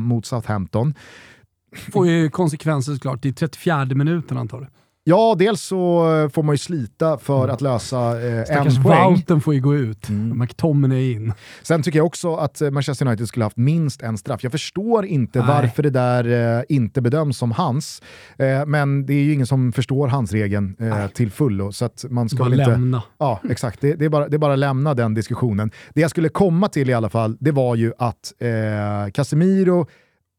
[0.00, 0.94] mot Southampton.
[1.92, 4.68] Får ju konsekvenser såklart i 34 minuten antar jag.
[5.04, 7.54] Ja, dels så får man ju slita för mm.
[7.54, 9.14] att lösa eh, en poäng.
[9.14, 10.38] Wouten får ju gå ut, mm.
[10.38, 11.32] McTominay in.
[11.62, 14.42] Sen tycker jag också att eh, Manchester United skulle haft minst en straff.
[14.42, 15.48] Jag förstår inte Nej.
[15.48, 18.02] varför det där eh, inte bedöms som hans,
[18.36, 21.72] eh, men det är ju ingen som förstår hans regeln eh, till fullo.
[21.72, 23.02] Så att man ska bara inte, lämna.
[23.18, 23.80] Ja, exakt.
[23.80, 25.70] Det, det, är bara, det är bara lämna den diskussionen.
[25.94, 29.86] Det jag skulle komma till i alla fall, det var ju att eh, Casemiro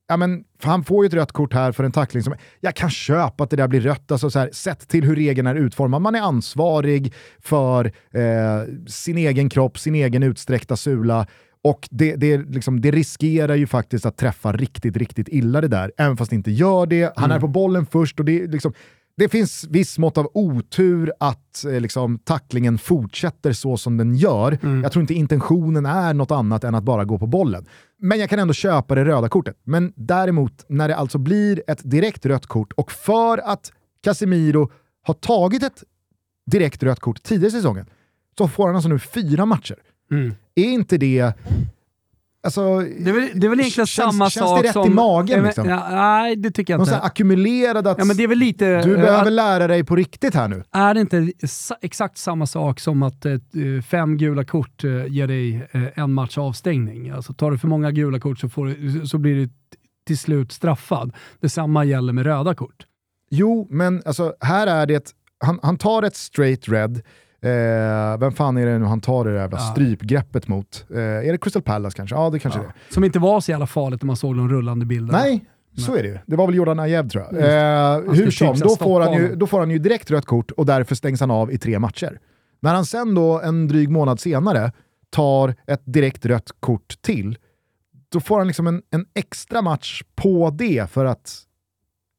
[0.08, 2.90] ja, men, han får ju ett rött kort här för en tackling som, jag kan
[2.90, 6.02] köpa att det där blir rött, alltså så här, sett till hur regeln är utformad.
[6.02, 11.28] Man är ansvarig för eh, sin egen kropp, sin egen utsträckta sula
[11.64, 15.92] och det, det, liksom, det, riskerar ju faktiskt att träffa riktigt, riktigt illa det där,
[15.98, 17.14] även fast det inte gör det.
[17.16, 17.38] Han mm.
[17.38, 18.74] är på bollen först och det, liksom,
[19.18, 24.58] det finns viss mått av otur att eh, liksom, tacklingen fortsätter så som den gör.
[24.64, 24.84] Mm.
[24.84, 27.66] Jag tror inte intentionen är något annat än att bara gå på bollen.
[27.98, 29.58] Men jag kan ändå köpa det röda kortet.
[29.64, 33.72] Men däremot, när det alltså blir ett direkt rött kort och för att
[34.04, 34.72] Casemiro
[35.04, 35.84] har tagit ett
[36.52, 37.86] direkt rött kort tidigare i säsongen,
[38.38, 39.78] så får han alltså nu fyra matcher.
[40.12, 40.34] Mm.
[40.56, 41.34] Är inte det
[42.46, 44.88] Alltså, det, är väl, det är väl egentligen känns, samma känns sak det rätt som...
[44.88, 45.44] i magen?
[45.44, 45.70] Liksom?
[45.70, 46.92] Ja, nej, det tycker jag inte.
[46.92, 49.96] Någon ackumulerad att ja, men det är väl lite, du behöver att, lära dig på
[49.96, 50.64] riktigt här nu.
[50.72, 51.32] Är det inte
[51.82, 53.38] exakt samma sak som att eh,
[53.88, 57.10] fem gula kort eh, ger dig eh, en match avstängning?
[57.10, 59.50] Alltså, tar du för många gula kort så, får, så blir du
[60.06, 61.14] till slut straffad.
[61.40, 62.86] Detsamma gäller med röda kort.
[63.30, 67.02] Jo, men alltså, här är det, han, han tar ett straight red,
[67.44, 69.64] Eh, vem fan är det nu han tar det där jävla ja.
[69.64, 70.86] strypgreppet mot?
[70.90, 72.16] Eh, är det Crystal Palace kanske?
[72.16, 72.66] Ja, det kanske ja.
[72.88, 75.18] det Som inte var så jävla farligt när man såg de rullande bilderna.
[75.18, 75.86] Nej, Nej.
[75.86, 76.18] så är det ju.
[76.26, 77.34] Det var väl Jordan Ajev tror jag.
[77.34, 80.66] Eh, hur som, då får, han ju, då får han ju direkt rött kort och
[80.66, 82.20] därför stängs han av i tre matcher.
[82.60, 84.72] När han sen då en dryg månad senare
[85.10, 87.38] tar ett direkt rött kort till,
[88.12, 91.40] då får han liksom en, en extra match på det för att...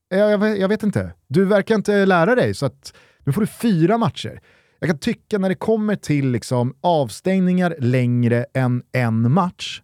[0.09, 1.13] Jag, jag, jag vet inte.
[1.27, 2.95] Du verkar inte lära dig, så att
[3.25, 4.41] nu får du fyra matcher.
[4.85, 9.83] Jag kan tycka när det kommer till liksom avstängningar längre än en match,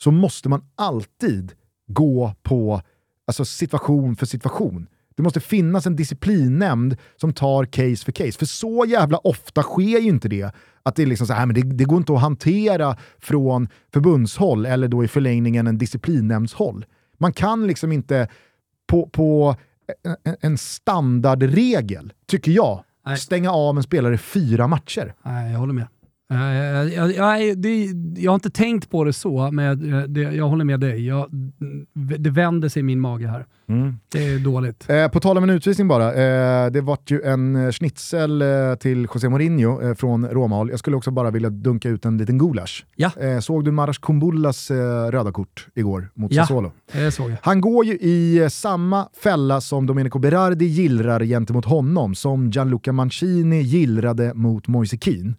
[0.00, 1.52] så måste man alltid
[1.86, 2.82] gå på
[3.26, 4.86] alltså, situation för situation.
[5.16, 8.38] Det måste finnas en disciplinnämnd som tar case för case.
[8.38, 10.54] För så jävla ofta sker ju inte det.
[10.82, 14.66] Att det, är liksom så här, men det, det går inte att hantera från förbundshåll
[14.66, 16.84] eller då i förlängningen en disciplinnämndshåll.
[17.18, 18.28] Man kan liksom inte
[18.86, 19.56] på, på
[20.24, 23.18] en, en standardregel, tycker jag, Nej.
[23.18, 25.14] stänga av en spelare fyra matcher.
[25.22, 25.86] Nej, jag håller med.
[26.30, 30.48] Jag, jag, jag, det, jag har inte tänkt på det så, men jag, det, jag
[30.48, 31.10] håller med dig.
[32.18, 33.46] Det vänder sig i min mage här.
[33.68, 33.94] Mm.
[34.12, 34.86] Det är dåligt.
[34.88, 36.14] Eh, på tal om en utvisning bara.
[36.14, 40.70] Eh, det vart ju en eh, schnitzel eh, till José Mourinho eh, från Råmal.
[40.70, 42.86] Jag skulle också bara vilja dunka ut en liten gulasch.
[42.96, 43.10] Ja.
[43.20, 44.70] Eh, såg du Maras Kumbullas
[45.10, 46.72] röda kort igår mot ja, Sassuolo?
[46.92, 47.36] det såg jag.
[47.42, 53.62] Han går ju i samma fälla som Domenico Berardi gillrar gentemot honom, som Gianluca Mancini
[53.62, 55.34] gillrade mot Moise Keane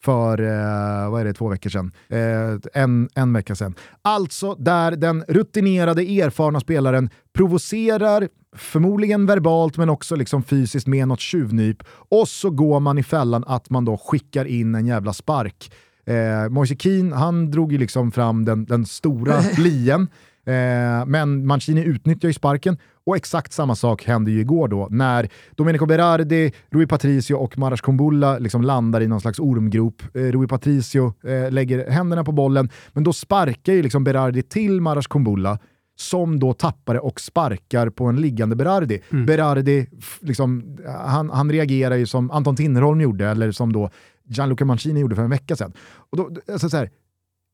[0.00, 1.92] för, eh, vad är det, två veckor sedan?
[2.08, 3.74] Eh, en, en vecka sedan.
[4.02, 11.20] Alltså där den rutinerade, erfarna spelaren provocerar, förmodligen verbalt men också liksom fysiskt med något
[11.20, 15.70] tjuvnyp och så går man i fällan att man då skickar in en jävla spark
[16.08, 20.08] Eh, Moise Keane, han drog ju liksom fram den, den stora lien,
[20.46, 22.78] eh, men Mancini utnyttjar ju sparken
[23.08, 27.80] och exakt samma sak hände ju igår då, när Domenico Berardi, Rui Patricio och Maras
[27.80, 30.02] Kumbulla liksom landar i någon slags ormgrop.
[30.14, 34.80] Eh, Rui Patricio eh, lägger händerna på bollen, men då sparkar ju liksom Berardi till
[34.80, 35.58] Maras Kumbulla,
[35.96, 39.00] som då tappar det och sparkar på en liggande Berardi.
[39.12, 39.26] Mm.
[39.26, 39.86] Berardi,
[40.20, 43.90] liksom, han, han reagerar ju som Anton Tinnerholm gjorde, eller som då
[44.24, 45.72] Gianluca Mancini gjorde för en vecka sedan.
[46.10, 46.90] Och då, alltså så här,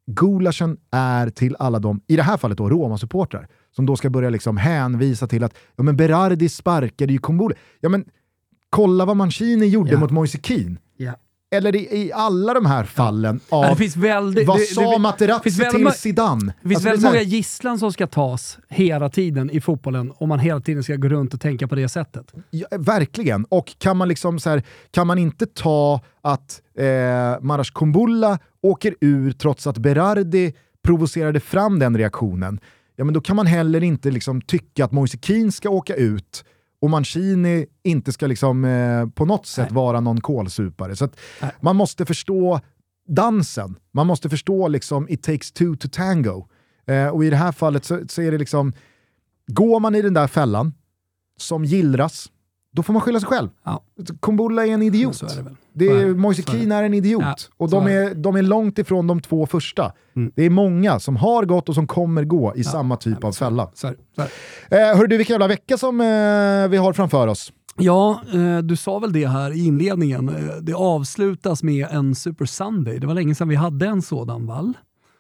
[0.07, 3.47] Gulaschen är till alla de, i det här fallet då Roma-supportrar,
[3.77, 7.55] som då ska börja liksom hänvisa till att ja, men Berardi sparkade ju Kombole.
[7.81, 8.05] Ja men
[8.71, 9.99] kolla vad Mancini gjorde ja.
[9.99, 10.77] mot Moise Keane.
[10.97, 11.13] Ja.
[11.51, 14.99] Eller i, i, alla de här fallen av det finns väldigt, vad det, sa det,
[14.99, 16.55] Materazzi till väldigt, Zidane?
[16.63, 20.39] Det finns alltså, väldigt många gisslan som ska tas hela tiden i fotbollen om man
[20.39, 22.33] hela tiden ska gå runt och tänka på det sättet.
[22.51, 26.85] Ja, verkligen, och kan man, liksom så här, kan man inte ta att eh,
[27.41, 30.55] Marash Kumbulla åker ur trots att Berardi
[30.85, 32.61] provocerade fram den reaktionen,
[32.97, 36.45] ja men då kan man heller inte liksom tycka att Moise Keane ska åka ut
[36.81, 39.77] och Mancini inte ska liksom, eh, på något sätt Nej.
[39.77, 40.97] vara någon kolsupare.
[40.97, 41.09] Så
[41.61, 42.61] man måste förstå
[43.09, 46.49] dansen, man måste förstå liksom it takes two to tango.
[46.87, 48.73] Eh, och i det här fallet så, så, är det liksom,
[49.47, 50.73] går man i den där fällan
[51.37, 52.31] som gillras,
[52.75, 53.49] då får man skylla sig själv.
[53.65, 53.83] Ja.
[54.23, 55.19] Kumbulla är en idiot.
[55.23, 57.23] Ja, är det är, Moise Keane är en idiot.
[57.23, 59.93] Ja, och de är, de är långt ifrån de två första.
[60.17, 60.33] Mm.
[60.37, 63.71] Det är många som har gått och som kommer gå i samma typ av fälla.
[63.75, 64.91] Så är, så är.
[64.91, 66.07] Eh, hörru du, vilken jävla vecka som eh,
[66.69, 67.53] vi har framför oss.
[67.79, 70.29] Ja, eh, du sa väl det här i inledningen.
[70.29, 72.99] Eh, det avslutas med en Super Sunday.
[72.99, 74.73] Det var länge sedan vi hade en sådan, Wall.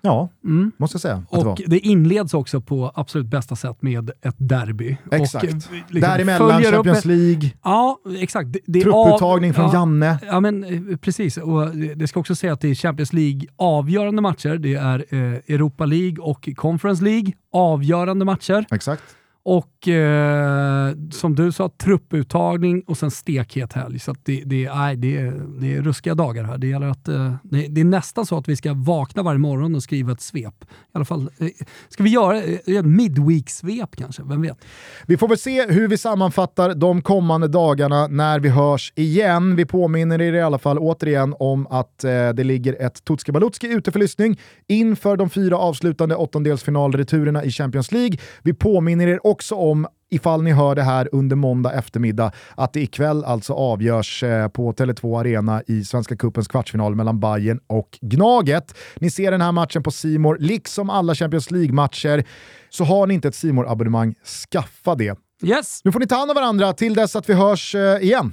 [0.06, 0.72] Ja, mm.
[0.76, 1.22] måste jag säga.
[1.28, 4.96] Och det, det, inleds också på absolut bästa sätt med ett derby.
[5.12, 5.44] Exakt.
[5.44, 8.52] Och, eh, liksom, Däremellan Champions League, ja, exakt.
[8.52, 10.18] Det, det trupputtagning av, från ja, Janne.
[10.26, 11.36] Ja, men eh, precis.
[11.36, 14.58] Och det ska också säga att det är Champions League avgörande matcher.
[14.58, 18.66] Det är eh, Europa League och Conference League avgörande matcher.
[18.70, 19.02] Exakt.
[19.46, 23.98] Och eh, som du sa, trupputtagning och sen stekhet helg.
[23.98, 26.58] Så det, det, nej, det, är, det är ruskiga dagar här.
[26.58, 29.74] Det, gäller att, eh, det, det, är nästan så att vi ska vakna varje morgon
[29.74, 30.54] och skriva ett svep.
[30.62, 31.48] I alla fall, eh,
[31.88, 34.22] ska vi göra eh, ett midweek-svep kanske?
[34.22, 34.58] Vem vet?
[35.06, 39.56] Vi får väl se hur vi sammanfattar de kommande dagarna när vi hörs igen.
[39.56, 43.68] Vi påminner er i alla fall återigen om att eh, det ligger ett Tutski Balutski
[43.68, 48.18] ute för lyssning inför de fyra avslutande åttondelsfinalreturerna i Champions League.
[48.42, 52.80] Vi påminner er också om ifall ni hör det här under måndag eftermiddag, att det
[52.80, 58.76] ikväll alltså avgörs eh, på Tele2 Arena i Svenska Cupens kvartsfinal mellan Bayern och Gnaget.
[58.96, 62.24] Ni ser den här matchen på Simor liksom alla Champions League-matcher.
[62.70, 64.14] Så har ni inte ett simor abonnemang
[64.50, 65.18] skaffa det.
[65.42, 65.80] Yes.
[65.84, 68.32] Nu får ni ta hand om varandra till dess att vi hörs eh, igen.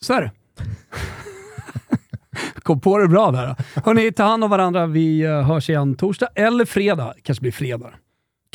[0.00, 0.30] Så är det.
[2.62, 3.56] Kom på det bra där.
[3.84, 4.86] Hörni, ta hand om varandra.
[4.86, 7.14] Vi eh, hörs igen torsdag eller fredag.
[7.22, 7.92] kanske blir fredag.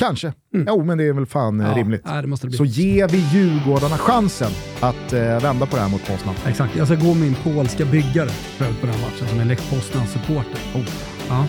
[0.02, 0.32] Kanske.
[0.54, 0.66] Mm.
[0.68, 2.02] Jo, men det är väl fan eh, ja, rimligt.
[2.04, 2.58] Nej, det måste det bli.
[2.58, 4.50] Så ger vi Djurgårdarna chansen
[4.80, 6.34] att eh, vända på det här mot Poznan.
[6.46, 6.76] Exakt.
[6.76, 10.60] Jag ska gå min polska byggare för på den matchen som är Lech Poznan-supporter.
[10.74, 10.88] Oh.
[11.28, 11.46] Ja.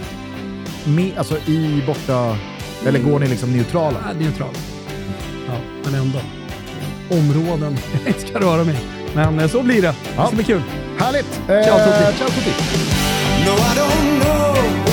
[0.86, 2.38] Med, alltså i borta...
[2.88, 3.98] Eller går ni liksom neutrala?
[4.08, 4.58] Ja, neutrala.
[5.48, 6.20] Ja, men ändå.
[7.10, 8.80] Områden jag inte ska röra mig
[9.16, 9.96] Men eh, så blir det.
[10.16, 10.22] Ja.
[10.22, 10.62] Det ska bli kul.
[10.98, 11.42] Härligt!
[11.48, 12.18] Eh, ciao Tutti!
[12.18, 12.50] Ciao Tutti!
[14.90, 14.93] I